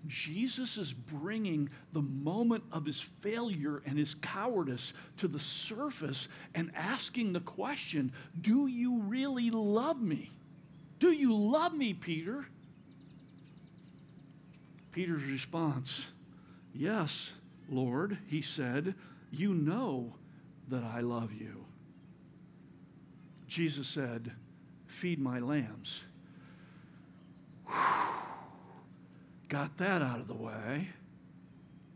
Jesus 0.08 0.78
is 0.78 0.94
bringing 0.94 1.70
the 1.94 2.02
moment 2.02 2.64
of 2.72 2.86
his 2.86 3.02
failure 3.02 3.82
and 3.86 3.98
his 3.98 4.14
cowardice 4.16 4.94
to 5.18 5.28
the 5.28 5.40
surface 5.40 6.28
and 6.54 6.72
asking 6.76 7.34
the 7.34 7.40
question 7.40 8.12
Do 8.40 8.68
you 8.68 9.00
really 9.00 9.50
love 9.50 10.02
me? 10.02 10.32
Do 11.00 11.12
you 11.12 11.36
love 11.36 11.74
me, 11.74 11.94
Peter? 11.94 12.46
Peter's 14.92 15.24
response 15.24 16.06
Yes, 16.74 17.32
Lord, 17.70 18.18
he 18.28 18.42
said, 18.42 18.96
You 19.32 19.54
know 19.54 20.16
that 20.68 20.84
I 20.84 21.00
love 21.00 21.32
you. 21.34 21.66
Jesus 23.48 23.88
said, 23.88 24.34
Feed 24.88 25.20
my 25.20 25.40
lambs. 25.40 26.02
Got 29.50 29.78
that 29.78 30.02
out 30.02 30.20
of 30.20 30.28
the 30.28 30.34
way. 30.34 30.90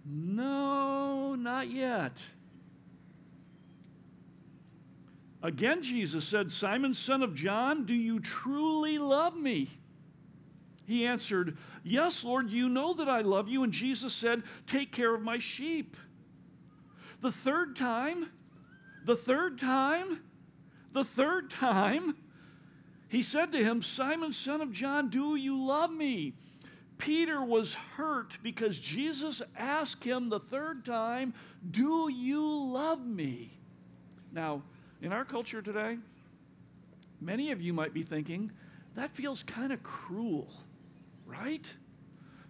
No, 0.05 1.35
not 1.35 1.69
yet. 1.69 2.13
Again, 5.41 5.81
Jesus 5.81 6.25
said, 6.25 6.51
Simon, 6.51 6.93
son 6.93 7.23
of 7.23 7.33
John, 7.33 7.85
do 7.85 7.93
you 7.93 8.19
truly 8.19 8.97
love 8.97 9.37
me? 9.37 9.69
He 10.85 11.05
answered, 11.05 11.57
Yes, 11.83 12.23
Lord, 12.23 12.49
you 12.49 12.67
know 12.67 12.93
that 12.93 13.07
I 13.07 13.21
love 13.21 13.47
you. 13.47 13.63
And 13.63 13.71
Jesus 13.71 14.13
said, 14.13 14.43
Take 14.67 14.91
care 14.91 15.13
of 15.13 15.21
my 15.21 15.37
sheep. 15.37 15.95
The 17.21 17.31
third 17.31 17.75
time, 17.75 18.31
the 19.05 19.15
third 19.15 19.59
time, 19.59 20.21
the 20.91 21.05
third 21.05 21.51
time, 21.51 22.15
he 23.09 23.23
said 23.23 23.51
to 23.51 23.63
him, 23.63 23.81
Simon, 23.81 24.31
son 24.31 24.61
of 24.61 24.71
John, 24.71 25.09
do 25.09 25.35
you 25.35 25.61
love 25.61 25.91
me? 25.91 26.33
Peter 26.99 27.41
was 27.41 27.73
hurt 27.73 28.37
because 28.43 28.77
Jesus 28.77 29.41
asked 29.57 30.03
him 30.03 30.29
the 30.29 30.39
third 30.39 30.85
time, 30.85 31.33
Do 31.69 32.09
you 32.11 32.65
love 32.65 33.05
me? 33.05 33.57
Now, 34.31 34.61
in 35.01 35.11
our 35.11 35.25
culture 35.25 35.61
today, 35.61 35.97
many 37.19 37.51
of 37.51 37.61
you 37.61 37.73
might 37.73 37.93
be 37.93 38.03
thinking, 38.03 38.51
that 38.95 39.15
feels 39.15 39.43
kind 39.43 39.71
of 39.71 39.81
cruel, 39.81 40.51
right? 41.25 41.71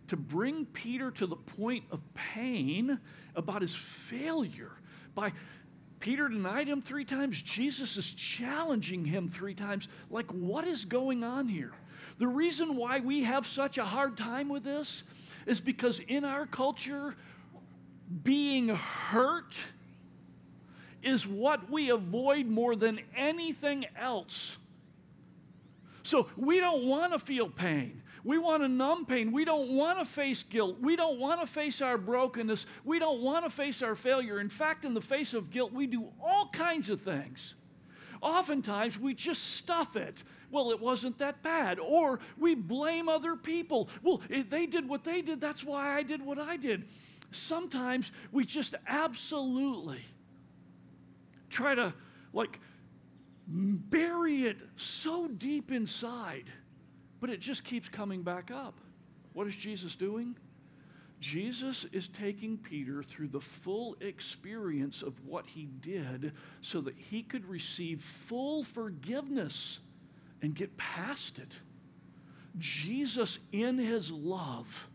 To 0.08 0.18
bring 0.18 0.66
Peter 0.66 1.12
to 1.12 1.28
the 1.28 1.36
point 1.36 1.86
of 1.92 2.02
pain 2.14 3.00
about 3.36 3.62
his 3.62 3.76
failure 3.76 4.72
by 5.14 5.32
Peter 6.00 6.30
denied 6.30 6.68
him 6.68 6.82
three 6.82 7.06
times. 7.06 7.42
Jesus 7.42 7.98
is 7.98 8.14
challenging 8.14 9.04
him 9.04 9.30
three 9.30 9.54
times. 9.54 9.88
Like, 10.10 10.32
what 10.32 10.66
is 10.66 10.86
going 10.86 11.24
on 11.24 11.48
here? 11.48 11.74
The 12.20 12.28
reason 12.28 12.76
why 12.76 13.00
we 13.00 13.24
have 13.24 13.46
such 13.46 13.78
a 13.78 13.86
hard 13.86 14.18
time 14.18 14.50
with 14.50 14.64
this 14.64 15.04
is 15.46 15.60
because 15.60 16.00
in 16.00 16.24
our 16.26 16.46
culture, 16.46 17.16
being 18.24 18.70
hurt 18.70 19.56
is 21.02 21.26
what 21.26 21.70
we 21.70 21.90
avoid 21.90 22.46
more 22.48 22.76
than 22.76 23.00
anything 23.16 23.86
else. 23.96 24.58
So 26.04 26.28
we 26.36 26.60
don't 26.60 26.86
want 26.86 27.14
to 27.14 27.20
feel 27.20 27.50
pain. 27.50 28.02
We 28.24 28.38
want 28.38 28.64
to 28.64 28.68
numb 28.68 29.06
pain. 29.06 29.32
We 29.32 29.46
don't 29.46 29.72
want 29.72 30.00
to 30.00 30.06
face 30.06 30.44
guilt. 30.44 30.78
We 30.82 30.96
don't 30.96 31.20
want 31.20 31.42
to 31.42 31.48
face 31.48 31.82
our 31.82 31.98
brokenness. 31.98 32.66
We 32.84 33.00
don't 33.00 33.22
want 33.22 33.46
to 33.46 33.50
face 33.50 33.82
our 33.82 33.96
failure. 33.96 34.40
In 34.40 34.50
fact, 34.50 34.86
in 34.86 34.94
the 34.94 35.02
face 35.02 35.34
of 35.34 35.52
guilt, 35.52 35.74
we 35.74 35.88
do 35.88 36.10
all 36.24 36.50
kinds 36.50 36.90
of 36.90 37.02
things. 37.02 37.56
Oftentimes, 38.22 39.00
we 39.00 39.14
just 39.14 39.56
stuff 39.56 39.96
it. 39.96 40.24
Well, 40.52 40.72
it 40.72 40.80
wasn't 40.80 41.20
that 41.20 41.42
bad. 41.42 41.80
Or 41.80 42.20
we 42.38 42.56
blame 42.56 43.08
other 43.08 43.36
people. 43.36 43.90
Well, 44.04 44.22
they 44.30 44.66
did 44.66 44.90
what 44.90 45.04
they 45.04 45.22
did, 45.22 45.40
that's 45.40 45.64
why 45.64 45.96
I 45.96 46.04
did 46.04 46.22
what 46.26 46.40
I 46.40 46.58
did. 46.58 46.86
Sometimes 47.32 48.12
we 48.32 48.44
just 48.44 48.76
absolutely 48.88 50.04
try 51.50 51.76
to, 51.76 51.94
like, 52.34 52.60
bury 53.48 54.44
it 54.44 54.58
so 54.76 55.28
deep 55.28 55.72
inside, 55.72 56.46
but 57.20 57.30
it 57.30 57.40
just 57.40 57.64
keeps 57.64 57.90
coming 57.90 58.24
back 58.24 58.52
up. 58.52 58.76
What 59.34 59.48
is 59.48 59.56
Jesus 59.56 59.96
doing? 59.96 60.36
Jesus 61.20 61.86
is 61.92 62.08
taking 62.08 62.58
Peter 62.58 63.04
through 63.04 63.28
the 63.28 63.42
full 63.42 63.98
experience 64.00 65.02
of 65.02 65.14
what 65.26 65.46
he 65.48 65.66
did 65.82 66.34
so 66.62 66.80
that 66.82 66.96
he 66.96 67.24
could 67.24 67.46
receive 67.46 68.02
full 68.02 68.64
forgiveness 68.64 69.80
and 70.42 70.56
get 70.56 70.78
past 70.78 71.38
it. 71.38 71.52
Jesus, 72.58 73.40
in 73.52 73.78
his 73.78 74.10
love, 74.12 74.88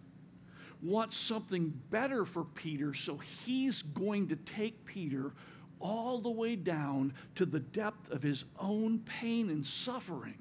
wants 0.82 1.16
something 1.16 1.72
better 1.90 2.24
for 2.24 2.44
Peter, 2.44 2.94
so 2.94 3.18
he's 3.18 3.82
going 3.82 4.28
to 4.28 4.36
take 4.36 4.84
Peter 4.86 5.32
all 5.78 6.18
the 6.18 6.30
way 6.30 6.56
down 6.56 7.12
to 7.34 7.44
the 7.44 7.60
depth 7.60 8.10
of 8.10 8.22
his 8.22 8.44
own 8.58 8.98
pain 9.00 9.50
and 9.50 9.66
suffering 9.66 10.38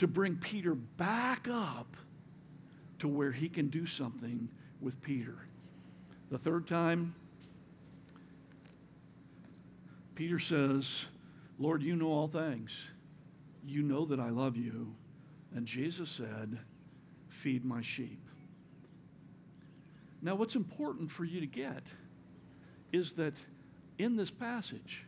to 0.00 0.06
bring 0.06 0.34
Peter 0.36 0.74
back 0.74 1.46
up 1.46 1.94
to 2.98 3.06
where 3.06 3.32
he 3.32 3.50
can 3.50 3.68
do 3.68 3.86
something 3.86 4.48
with 4.80 5.00
Peter. 5.02 5.36
The 6.30 6.38
third 6.38 6.66
time, 6.66 7.14
Peter 10.14 10.38
says, 10.38 11.04
Lord, 11.58 11.82
you 11.82 11.96
know 11.96 12.08
all 12.08 12.28
things. 12.28 12.72
You 13.62 13.82
know 13.82 14.06
that 14.06 14.18
I 14.18 14.30
love 14.30 14.56
you. 14.56 14.94
And 15.54 15.66
Jesus 15.66 16.10
said, 16.10 16.58
Feed 17.28 17.64
my 17.64 17.82
sheep. 17.82 18.20
Now, 20.22 20.34
what's 20.34 20.56
important 20.56 21.10
for 21.10 21.24
you 21.24 21.40
to 21.40 21.46
get 21.46 21.82
is 22.90 23.12
that 23.14 23.34
in 23.98 24.16
this 24.16 24.30
passage, 24.30 25.04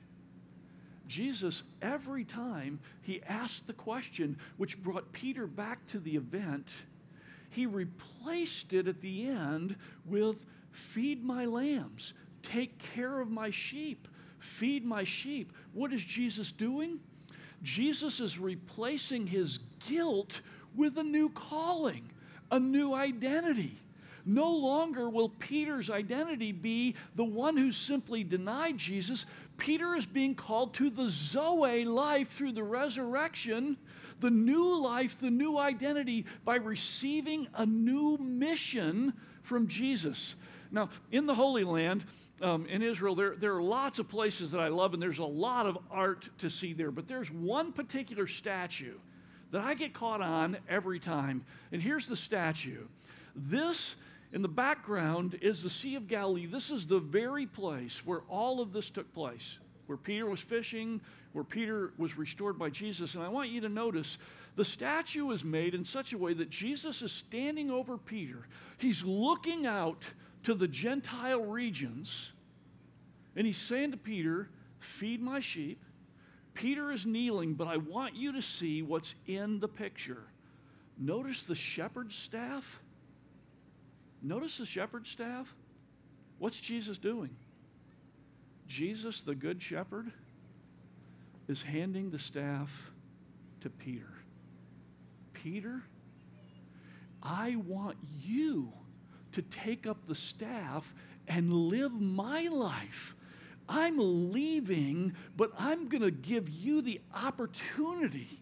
Jesus, 1.13 1.63
every 1.83 2.25
time 2.25 2.81
he 3.03 3.23
asked 3.29 3.67
the 3.67 3.75
question, 3.75 4.39
which 4.57 4.83
brought 4.83 5.13
Peter 5.13 5.47
back 5.47 5.87
to 5.89 6.01
the 6.01 6.17
event, 6.17 6.71
he 7.51 7.67
replaced 7.67 8.73
it 8.73 8.89
at 8.89 9.03
the 9.03 9.27
end 9.27 9.77
with 10.07 10.37
feed 10.71 11.23
my 11.23 11.45
lambs, 11.45 12.15
take 12.43 12.79
care 12.79 13.21
of 13.21 13.31
my 13.31 13.51
sheep, 13.51 14.09
feed 14.39 14.87
my 14.87 15.05
sheep. 15.05 15.53
What 15.75 15.93
is 15.93 16.03
Jesus 16.03 16.51
doing? 16.51 16.99
Jesus 17.63 18.19
is 18.19 18.39
replacing 18.39 19.27
his 19.27 19.59
guilt 19.87 20.41
with 20.75 20.97
a 20.97 21.03
new 21.03 21.29
calling, 21.29 22.11
a 22.51 22.59
new 22.59 22.95
identity. 22.95 23.77
No 24.25 24.51
longer 24.51 25.09
will 25.09 25.29
Peter's 25.29 25.91
identity 25.91 26.53
be 26.53 26.95
the 27.15 27.25
one 27.25 27.57
who 27.57 27.73
simply 27.73 28.25
denied 28.25 28.79
Jesus. 28.79 29.27
Peter 29.57 29.95
is 29.95 30.07
being 30.07 30.35
called 30.35 30.75
to 30.75 30.91
the 30.91 31.11
Zoe 31.11 31.85
life 31.85 32.31
through 32.33 32.53
the 32.53 32.63
resurrection, 32.63 33.77
the 34.21 34.31
new 34.31 34.81
life, 34.81 35.19
the 35.21 35.31
new 35.31 35.59
identity 35.59 36.25
by 36.45 36.57
receiving 36.57 37.49
a 37.55 37.67
new 37.67 38.17
mission 38.19 39.13
from 39.43 39.67
Jesus. 39.67 40.35
Now, 40.71 40.89
in 41.11 41.27
the 41.27 41.35
Holy 41.35 41.65
Land, 41.65 42.05
um, 42.41 42.67
in 42.67 42.83
Israel, 42.83 43.15
there, 43.15 43.37
there 43.37 43.55
are 43.55 43.63
lots 43.63 43.99
of 43.99 44.09
places 44.09 44.51
that 44.53 44.61
I 44.61 44.69
love, 44.69 44.95
and 44.95 45.03
there's 45.03 45.19
a 45.19 45.25
lot 45.25 45.67
of 45.67 45.79
art 45.91 46.29
to 46.39 46.51
see 46.51 46.73
there. 46.73 46.91
But 46.91 47.09
there's 47.09 47.31
one 47.31 47.73
particular 47.73 48.27
statue 48.27 48.95
that 49.53 49.61
I 49.61 49.75
get 49.75 49.93
caught 49.93 50.23
on 50.23 50.57
every 50.69 50.99
time. 50.99 51.45
And 51.71 51.81
here's 51.81 52.07
the 52.07 52.17
statue. 52.17 52.87
This 53.37 53.95
in 54.33 54.43
the 54.43 54.49
background 54.49 55.39
is 55.43 55.63
the 55.63 55.71
Sea 55.71 55.95
of 55.97 56.09
Galilee. 56.09 56.47
This 56.47 56.71
is 56.71 56.87
the 56.87 57.01
very 57.01 57.47
place 57.47 58.05
where 58.05 58.23
all 58.29 58.61
of 58.61 58.73
this 58.73 58.89
took 58.89 59.13
place, 59.13 59.59
where 59.87 59.99
Peter 59.99 60.27
was 60.27 60.41
fishing, 60.41 61.01
where 61.33 61.45
Peter 61.45 61.93
was 61.99 62.17
restored 62.17 62.59
by 62.59 62.71
Jesus. 62.71 63.15
And 63.15 63.23
I 63.23 63.29
want 63.29 63.51
you 63.51 63.61
to 63.61 63.69
notice 63.69 64.17
the 64.57 64.65
statue 64.65 65.31
is 65.31 65.45
made 65.45 65.75
in 65.75 65.85
such 65.85 66.13
a 66.13 66.19
way 66.19 66.33
that 66.35 66.51
Jesus 66.51 67.03
is 67.03 67.13
standing 67.13 67.71
over 67.71 67.99
Peter. 67.99 68.47
He's 68.79 69.03
looking 69.05 69.67
out 69.67 70.03
to 70.45 70.55
the 70.55 70.69
Gentile 70.69 71.45
regions, 71.45 72.33
and 73.37 73.47
he's 73.47 73.59
saying 73.59 73.93
to 73.93 73.97
Peter, 73.97 74.49
Feed 74.81 75.23
my 75.23 75.39
sheep. 75.39 75.81
Peter 76.55 76.91
is 76.91 77.07
kneeling, 77.07 77.55
but 77.55 77.69
I 77.69 77.77
want 77.77 78.17
you 78.17 78.33
to 78.33 78.43
see 78.43 78.83
what's 78.83 79.15
in 79.27 79.61
the 79.61 79.69
picture. 79.69 80.25
Notice 80.99 81.45
the 81.45 81.55
shepherd's 81.55 82.17
staff 82.17 82.81
Notice 84.23 84.59
the 84.59 84.67
shepherd's 84.67 85.11
staff. 85.11 85.53
What's 86.39 86.61
Jesus 86.61 86.99
doing? 86.99 87.37
Jesus, 88.69 89.21
the 89.21 89.35
good 89.35 89.63
shepherd, 89.63 90.13
is 91.49 91.63
handing 91.63 92.11
the 92.11 92.19
staff 92.19 92.93
to 93.61 93.71
Peter. 93.71 94.13
Peter, 95.33 95.83
I 97.23 97.57
want 97.67 97.97
you 98.21 98.73
to 99.33 99.43
take 99.43 99.87
up 99.87 100.07
the 100.07 100.15
staff 100.15 100.95
and 101.29 101.53
live 101.53 101.93
my 101.93 102.49
life. 102.49 103.15
I'm 103.69 103.97
leaving, 104.33 105.15
but 105.37 105.51
I'm 105.59 105.89
going 105.89 106.03
to 106.03 106.11
give 106.11 106.49
you 106.49 106.83
the 106.83 107.01
opportunity 107.15 108.42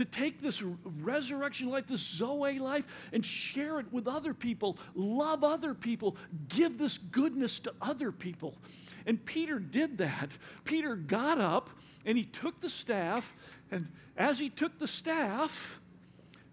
to 0.00 0.06
take 0.06 0.40
this 0.40 0.62
resurrection 1.02 1.68
life, 1.68 1.86
this 1.86 2.00
Zoe 2.00 2.58
life, 2.58 2.86
and 3.12 3.24
share 3.24 3.78
it 3.80 3.92
with 3.92 4.08
other 4.08 4.32
people, 4.32 4.78
love 4.94 5.44
other 5.44 5.74
people, 5.74 6.16
give 6.48 6.78
this 6.78 6.96
goodness 6.96 7.58
to 7.58 7.74
other 7.82 8.10
people. 8.10 8.56
And 9.04 9.22
Peter 9.22 9.58
did 9.58 9.98
that. 9.98 10.38
Peter 10.64 10.96
got 10.96 11.38
up 11.38 11.68
and 12.06 12.16
he 12.16 12.24
took 12.24 12.62
the 12.62 12.70
staff, 12.70 13.34
and 13.70 13.88
as 14.16 14.38
he 14.38 14.48
took 14.48 14.78
the 14.78 14.88
staff, 14.88 15.78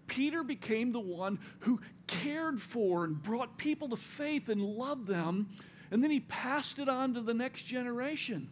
Peter 0.08 0.42
became 0.42 0.92
the 0.92 1.00
one 1.00 1.38
who 1.60 1.80
cared 2.06 2.60
for 2.60 3.04
and 3.04 3.22
brought 3.22 3.56
people 3.56 3.88
to 3.88 3.96
faith 3.96 4.50
and 4.50 4.60
loved 4.60 5.06
them. 5.06 5.48
And 5.90 6.04
then 6.04 6.10
he 6.10 6.20
passed 6.20 6.78
it 6.78 6.88
on 6.90 7.14
to 7.14 7.22
the 7.22 7.32
next 7.32 7.62
generation 7.62 8.50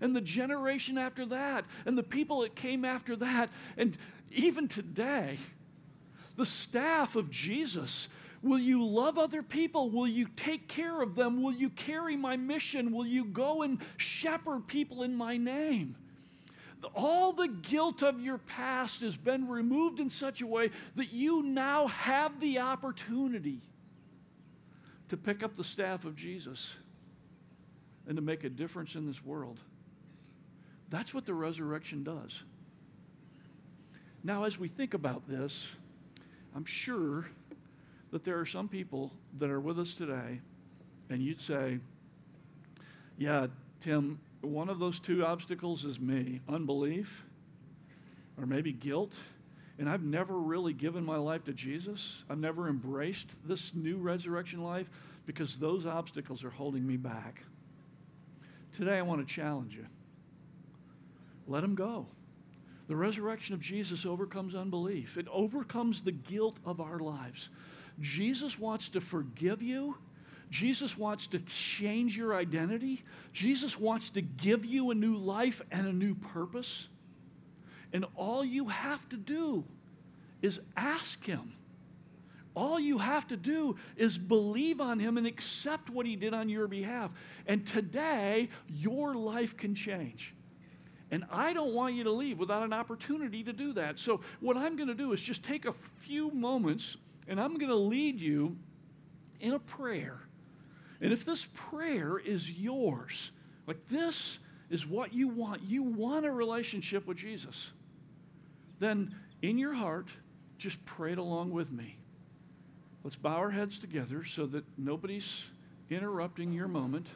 and 0.00 0.14
the 0.14 0.20
generation 0.20 0.98
after 0.98 1.26
that 1.26 1.64
and 1.86 1.96
the 1.96 2.02
people 2.02 2.40
that 2.40 2.54
came 2.54 2.84
after 2.84 3.16
that. 3.16 3.50
And 3.76 3.96
even 4.30 4.68
today, 4.68 5.38
the 6.36 6.46
staff 6.46 7.16
of 7.16 7.30
Jesus. 7.30 8.08
Will 8.42 8.58
you 8.58 8.84
love 8.84 9.18
other 9.18 9.42
people? 9.42 9.90
Will 9.90 10.06
you 10.06 10.28
take 10.36 10.68
care 10.68 11.02
of 11.02 11.16
them? 11.16 11.42
Will 11.42 11.52
you 11.52 11.70
carry 11.70 12.16
my 12.16 12.36
mission? 12.36 12.92
Will 12.92 13.06
you 13.06 13.24
go 13.24 13.62
and 13.62 13.80
shepherd 13.96 14.68
people 14.68 15.02
in 15.02 15.16
my 15.16 15.36
name? 15.36 15.96
All 16.94 17.32
the 17.32 17.48
guilt 17.48 18.02
of 18.02 18.20
your 18.20 18.38
past 18.38 19.00
has 19.00 19.16
been 19.16 19.48
removed 19.48 19.98
in 19.98 20.10
such 20.10 20.40
a 20.40 20.46
way 20.46 20.70
that 20.94 21.12
you 21.12 21.42
now 21.42 21.88
have 21.88 22.38
the 22.38 22.60
opportunity 22.60 23.60
to 25.08 25.16
pick 25.16 25.42
up 25.42 25.56
the 25.56 25.64
staff 25.64 26.04
of 26.04 26.14
Jesus 26.14 26.76
and 28.06 28.14
to 28.16 28.22
make 28.22 28.44
a 28.44 28.48
difference 28.48 28.94
in 28.94 29.06
this 29.06 29.24
world. 29.24 29.58
That's 30.90 31.12
what 31.12 31.26
the 31.26 31.34
resurrection 31.34 32.04
does. 32.04 32.42
Now, 34.24 34.44
as 34.44 34.58
we 34.58 34.68
think 34.68 34.94
about 34.94 35.28
this, 35.28 35.66
I'm 36.54 36.64
sure 36.64 37.26
that 38.10 38.24
there 38.24 38.38
are 38.38 38.46
some 38.46 38.68
people 38.68 39.12
that 39.38 39.50
are 39.50 39.60
with 39.60 39.78
us 39.78 39.94
today, 39.94 40.40
and 41.08 41.22
you'd 41.22 41.40
say, 41.40 41.78
Yeah, 43.16 43.46
Tim, 43.80 44.18
one 44.40 44.68
of 44.68 44.78
those 44.78 44.98
two 44.98 45.24
obstacles 45.24 45.84
is 45.84 46.00
me 46.00 46.40
unbelief 46.48 47.24
or 48.38 48.46
maybe 48.46 48.72
guilt. 48.72 49.18
And 49.78 49.88
I've 49.88 50.02
never 50.02 50.36
really 50.36 50.72
given 50.72 51.04
my 51.04 51.16
life 51.16 51.44
to 51.44 51.52
Jesus. 51.52 52.24
I've 52.28 52.38
never 52.38 52.68
embraced 52.68 53.28
this 53.44 53.72
new 53.74 53.96
resurrection 53.96 54.62
life 54.64 54.88
because 55.24 55.56
those 55.56 55.86
obstacles 55.86 56.42
are 56.42 56.50
holding 56.50 56.84
me 56.84 56.96
back. 56.96 57.42
Today, 58.76 58.98
I 58.98 59.02
want 59.02 59.26
to 59.26 59.32
challenge 59.32 59.74
you. 59.74 59.86
Let 61.46 61.60
them 61.60 61.76
go. 61.76 62.06
The 62.88 62.96
resurrection 62.96 63.54
of 63.54 63.60
Jesus 63.60 64.06
overcomes 64.06 64.54
unbelief, 64.54 65.16
it 65.16 65.28
overcomes 65.30 66.00
the 66.00 66.12
guilt 66.12 66.56
of 66.64 66.80
our 66.80 66.98
lives. 66.98 67.50
Jesus 68.00 68.58
wants 68.58 68.88
to 68.90 69.00
forgive 69.00 69.62
you. 69.62 69.96
Jesus 70.50 70.96
wants 70.96 71.26
to 71.28 71.40
change 71.40 72.16
your 72.16 72.34
identity. 72.34 73.04
Jesus 73.34 73.78
wants 73.78 74.08
to 74.10 74.22
give 74.22 74.64
you 74.64 74.90
a 74.90 74.94
new 74.94 75.16
life 75.16 75.60
and 75.70 75.86
a 75.86 75.92
new 75.92 76.14
purpose. 76.14 76.88
And 77.92 78.06
all 78.16 78.42
you 78.42 78.68
have 78.68 79.06
to 79.10 79.16
do 79.16 79.64
is 80.40 80.60
ask 80.76 81.22
Him. 81.24 81.52
All 82.54 82.80
you 82.80 82.98
have 82.98 83.28
to 83.28 83.36
do 83.36 83.76
is 83.96 84.16
believe 84.16 84.80
on 84.80 84.98
Him 84.98 85.18
and 85.18 85.26
accept 85.26 85.90
what 85.90 86.06
He 86.06 86.16
did 86.16 86.32
on 86.32 86.48
your 86.48 86.66
behalf. 86.66 87.10
And 87.46 87.66
today, 87.66 88.48
your 88.72 89.14
life 89.14 89.56
can 89.56 89.74
change. 89.74 90.34
And 91.10 91.24
I 91.30 91.52
don't 91.52 91.72
want 91.72 91.94
you 91.94 92.04
to 92.04 92.10
leave 92.10 92.38
without 92.38 92.62
an 92.62 92.72
opportunity 92.72 93.42
to 93.44 93.52
do 93.52 93.72
that. 93.74 93.98
So, 93.98 94.20
what 94.40 94.56
I'm 94.56 94.76
going 94.76 94.88
to 94.88 94.94
do 94.94 95.12
is 95.12 95.20
just 95.20 95.42
take 95.42 95.64
a 95.64 95.72
few 96.00 96.30
moments 96.30 96.96
and 97.26 97.40
I'm 97.40 97.56
going 97.58 97.70
to 97.70 97.76
lead 97.76 98.20
you 98.20 98.56
in 99.40 99.54
a 99.54 99.58
prayer. 99.58 100.20
And 101.00 101.12
if 101.12 101.24
this 101.24 101.46
prayer 101.54 102.18
is 102.18 102.50
yours, 102.50 103.30
like 103.66 103.86
this 103.88 104.38
is 104.68 104.86
what 104.86 105.14
you 105.14 105.28
want, 105.28 105.62
you 105.62 105.82
want 105.82 106.26
a 106.26 106.30
relationship 106.30 107.06
with 107.06 107.16
Jesus, 107.16 107.70
then 108.80 109.14
in 109.42 109.58
your 109.58 109.74
heart, 109.74 110.08
just 110.58 110.84
pray 110.84 111.12
it 111.12 111.18
along 111.18 111.52
with 111.52 111.70
me. 111.70 111.96
Let's 113.04 113.16
bow 113.16 113.36
our 113.36 113.50
heads 113.50 113.78
together 113.78 114.24
so 114.24 114.46
that 114.46 114.64
nobody's 114.76 115.44
interrupting 115.88 116.52
your 116.52 116.68
moment. 116.68 117.06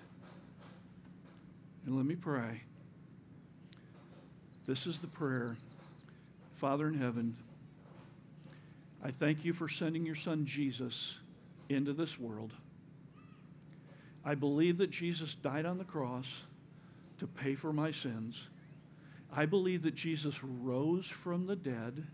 And 1.84 1.96
let 1.96 2.06
me 2.06 2.14
pray. 2.14 2.62
This 4.66 4.86
is 4.86 4.98
the 4.98 5.08
prayer 5.08 5.56
Father 6.56 6.86
in 6.86 6.94
heaven, 6.94 7.34
I 9.04 9.10
thank 9.10 9.44
you 9.44 9.52
for 9.52 9.68
sending 9.68 10.06
your 10.06 10.14
son 10.14 10.46
Jesus 10.46 11.16
into 11.68 11.92
this 11.92 12.20
world. 12.20 12.52
I 14.24 14.36
believe 14.36 14.78
that 14.78 14.90
Jesus 14.90 15.34
died 15.34 15.66
on 15.66 15.78
the 15.78 15.84
cross 15.84 16.26
to 17.18 17.26
pay 17.26 17.56
for 17.56 17.72
my 17.72 17.90
sins. 17.90 18.40
I 19.34 19.44
believe 19.44 19.82
that 19.82 19.96
Jesus 19.96 20.44
rose 20.44 21.06
from 21.06 21.46
the 21.46 21.56
dead 21.56 22.06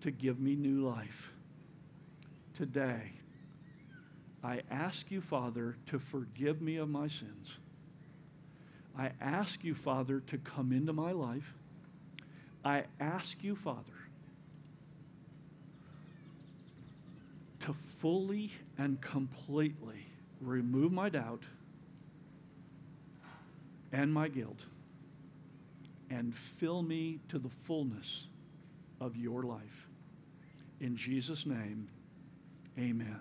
to 0.00 0.10
give 0.10 0.40
me 0.40 0.56
new 0.56 0.84
life. 0.84 1.32
Today, 2.56 3.12
I 4.42 4.62
ask 4.72 5.08
you, 5.12 5.20
Father, 5.20 5.76
to 5.86 6.00
forgive 6.00 6.60
me 6.60 6.76
of 6.78 6.88
my 6.88 7.06
sins. 7.06 7.52
I 8.98 9.12
ask 9.20 9.62
you, 9.62 9.76
Father, 9.76 10.18
to 10.26 10.38
come 10.38 10.72
into 10.72 10.92
my 10.92 11.12
life. 11.12 11.54
I 12.64 12.84
ask 13.00 13.42
you, 13.42 13.56
Father, 13.56 13.82
to 17.60 17.74
fully 18.00 18.50
and 18.76 19.00
completely 19.00 20.06
remove 20.40 20.92
my 20.92 21.08
doubt 21.08 21.42
and 23.92 24.12
my 24.12 24.28
guilt 24.28 24.64
and 26.10 26.34
fill 26.34 26.82
me 26.82 27.20
to 27.28 27.38
the 27.38 27.48
fullness 27.48 28.26
of 29.00 29.16
your 29.16 29.42
life. 29.42 29.88
In 30.80 30.96
Jesus' 30.96 31.44
name, 31.44 31.88
Amen. 32.78 33.18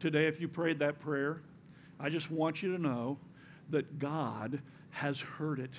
Today, 0.00 0.26
if 0.26 0.38
you 0.38 0.46
prayed 0.46 0.80
that 0.80 1.00
prayer, 1.00 1.40
I 1.98 2.10
just 2.10 2.30
want 2.30 2.62
you 2.62 2.76
to 2.76 2.82
know 2.82 3.16
that 3.70 3.98
God 3.98 4.60
has 4.90 5.18
heard 5.18 5.60
it. 5.60 5.72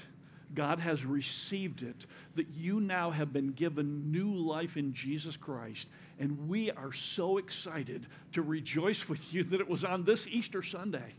God 0.53 0.79
has 0.79 1.05
received 1.05 1.81
it, 1.81 2.05
that 2.35 2.49
you 2.49 2.79
now 2.79 3.11
have 3.11 3.31
been 3.31 3.51
given 3.51 4.11
new 4.11 4.33
life 4.33 4.77
in 4.77 4.93
Jesus 4.93 5.37
Christ. 5.37 5.87
And 6.19 6.47
we 6.47 6.71
are 6.71 6.93
so 6.93 7.37
excited 7.37 8.07
to 8.33 8.41
rejoice 8.41 9.07
with 9.09 9.33
you 9.33 9.43
that 9.45 9.61
it 9.61 9.69
was 9.69 9.83
on 9.83 10.03
this 10.03 10.27
Easter 10.27 10.63
Sunday 10.63 11.13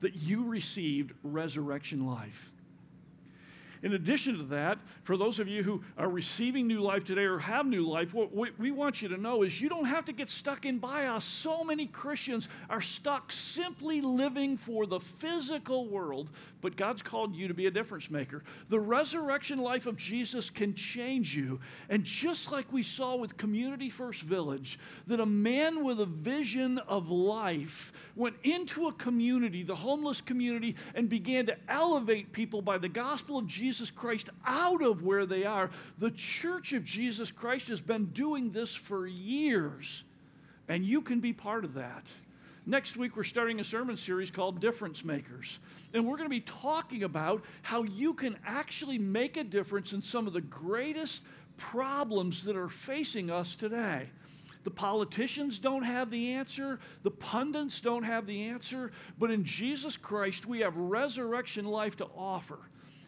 that 0.00 0.16
you 0.16 0.44
received 0.44 1.12
resurrection 1.22 2.06
life. 2.06 2.52
In 3.84 3.92
addition 3.92 4.38
to 4.38 4.44
that, 4.44 4.78
for 5.02 5.18
those 5.18 5.38
of 5.38 5.46
you 5.46 5.62
who 5.62 5.84
are 5.98 6.08
receiving 6.08 6.66
new 6.66 6.80
life 6.80 7.04
today 7.04 7.24
or 7.24 7.38
have 7.38 7.66
new 7.66 7.86
life, 7.86 8.14
what 8.14 8.32
we 8.58 8.70
want 8.70 9.02
you 9.02 9.08
to 9.08 9.18
know 9.18 9.42
is 9.42 9.60
you 9.60 9.68
don't 9.68 9.84
have 9.84 10.06
to 10.06 10.12
get 10.14 10.30
stuck 10.30 10.64
in 10.64 10.78
bios. 10.78 11.22
So 11.22 11.62
many 11.62 11.84
Christians 11.84 12.48
are 12.70 12.80
stuck 12.80 13.30
simply 13.30 14.00
living 14.00 14.56
for 14.56 14.86
the 14.86 15.00
physical 15.00 15.86
world, 15.86 16.30
but 16.62 16.78
God's 16.78 17.02
called 17.02 17.36
you 17.36 17.46
to 17.46 17.52
be 17.52 17.66
a 17.66 17.70
difference 17.70 18.10
maker. 18.10 18.42
The 18.70 18.80
resurrection 18.80 19.58
life 19.58 19.84
of 19.84 19.98
Jesus 19.98 20.48
can 20.48 20.72
change 20.74 21.36
you. 21.36 21.60
And 21.90 22.04
just 22.04 22.50
like 22.50 22.72
we 22.72 22.82
saw 22.82 23.16
with 23.16 23.36
Community 23.36 23.90
First 23.90 24.22
Village, 24.22 24.78
that 25.08 25.20
a 25.20 25.26
man 25.26 25.84
with 25.84 26.00
a 26.00 26.06
vision 26.06 26.78
of 26.78 27.10
life 27.10 27.92
went 28.16 28.36
into 28.44 28.86
a 28.86 28.92
community, 28.94 29.62
the 29.62 29.74
homeless 29.74 30.22
community, 30.22 30.74
and 30.94 31.10
began 31.10 31.44
to 31.44 31.56
elevate 31.68 32.32
people 32.32 32.62
by 32.62 32.78
the 32.78 32.88
gospel 32.88 33.36
of 33.36 33.46
Jesus 33.46 33.73
Jesus 33.74 33.90
Christ 33.90 34.30
out 34.46 34.84
of 34.84 35.02
where 35.02 35.26
they 35.26 35.44
are. 35.44 35.68
The 35.98 36.12
church 36.12 36.72
of 36.74 36.84
Jesus 36.84 37.32
Christ 37.32 37.66
has 37.66 37.80
been 37.80 38.06
doing 38.06 38.52
this 38.52 38.72
for 38.72 39.04
years, 39.04 40.04
and 40.68 40.86
you 40.86 41.00
can 41.00 41.18
be 41.18 41.32
part 41.32 41.64
of 41.64 41.74
that. 41.74 42.06
Next 42.66 42.96
week, 42.96 43.16
we're 43.16 43.24
starting 43.24 43.58
a 43.58 43.64
sermon 43.64 43.96
series 43.96 44.30
called 44.30 44.60
Difference 44.60 45.04
Makers. 45.04 45.58
And 45.92 46.06
we're 46.06 46.16
going 46.16 46.28
to 46.28 46.30
be 46.30 46.42
talking 46.42 47.02
about 47.02 47.42
how 47.62 47.82
you 47.82 48.14
can 48.14 48.36
actually 48.46 48.96
make 48.96 49.36
a 49.36 49.42
difference 49.42 49.92
in 49.92 50.02
some 50.02 50.28
of 50.28 50.34
the 50.34 50.40
greatest 50.40 51.22
problems 51.56 52.44
that 52.44 52.54
are 52.54 52.68
facing 52.68 53.28
us 53.28 53.56
today. 53.56 54.08
The 54.62 54.70
politicians 54.70 55.58
don't 55.58 55.82
have 55.82 56.12
the 56.12 56.34
answer, 56.34 56.78
the 57.02 57.10
pundits 57.10 57.80
don't 57.80 58.04
have 58.04 58.24
the 58.24 58.44
answer, 58.44 58.92
but 59.18 59.32
in 59.32 59.42
Jesus 59.42 59.96
Christ, 59.96 60.46
we 60.46 60.60
have 60.60 60.76
resurrection 60.76 61.64
life 61.64 61.96
to 61.96 62.06
offer. 62.16 62.60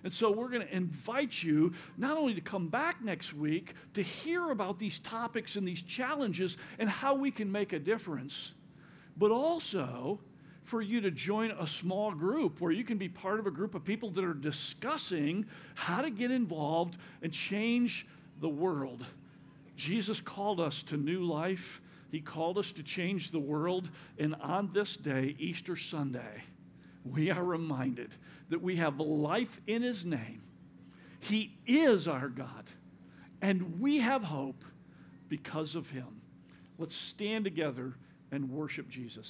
And 0.05 0.13
so 0.13 0.31
we're 0.31 0.49
going 0.49 0.67
to 0.67 0.77
invite 0.77 1.43
you 1.43 1.73
not 1.97 2.17
only 2.17 2.35
to 2.35 2.41
come 2.41 2.69
back 2.69 3.03
next 3.03 3.35
week 3.35 3.75
to 3.95 4.03
hear 4.03 4.51
about 4.51 4.79
these 4.79 4.99
topics 5.01 5.57
and 5.57 5.67
these 5.67 5.83
challenges 5.83 6.57
and 6.79 6.89
how 6.89 7.15
we 7.15 7.31
can 7.31 7.51
make 7.51 7.73
a 7.73 7.79
difference, 7.79 8.53
but 9.17 9.31
also 9.31 10.21
for 10.67 10.83
you 10.83 11.01
to 11.01 11.11
join 11.11 11.53
a 11.53 11.67
small 11.67 12.13
group 12.13 12.61
where 12.61 12.73
you 12.73 12.85
can 12.85 12.99
be 12.99 13.09
part 13.09 13.39
of 13.39 13.47
a 13.47 13.51
group 13.51 13.75
of 13.75 13.85
people 13.85 14.11
that 14.11 14.25
are 14.25 14.35
discussing 14.35 15.47
how 15.75 16.03
to 16.03 16.11
get 16.11 16.31
involved 16.31 16.99
and 17.23 17.33
change 17.33 18.07
the 18.41 18.49
world. 18.49 19.05
Jesus 19.77 20.21
called 20.21 20.61
us 20.61 20.83
to 20.85 20.97
new 20.97 21.23
life. 21.23 21.81
He 22.11 22.21
called 22.21 22.59
us 22.59 22.73
to 22.73 22.83
change 22.83 23.31
the 23.31 23.39
world. 23.39 23.91
And 24.19 24.35
on 24.37 24.71
this 24.73 24.97
day, 24.97 25.37
Easter 25.39 25.77
Sunday, 25.77 26.43
we 27.05 27.31
are 27.31 27.45
reminded 27.45 28.11
that 28.49 28.63
we 28.63 28.77
have 28.77 29.01
life 29.01 29.61
in 29.67 29.83
His 29.83 30.05
name. 30.05 30.43
He 31.21 31.57
is 31.67 32.07
our 32.07 32.29
God, 32.29 32.65
and 33.43 33.81
we 33.81 33.99
have 33.99 34.23
hope 34.23 34.65
because 35.29 35.75
of 35.75 35.91
Him. 35.91 36.21
Let's 36.79 36.95
stand 36.95 37.45
together 37.45 37.95
and 38.31 38.51
worship 38.51 38.89
Jesus. 38.89 39.25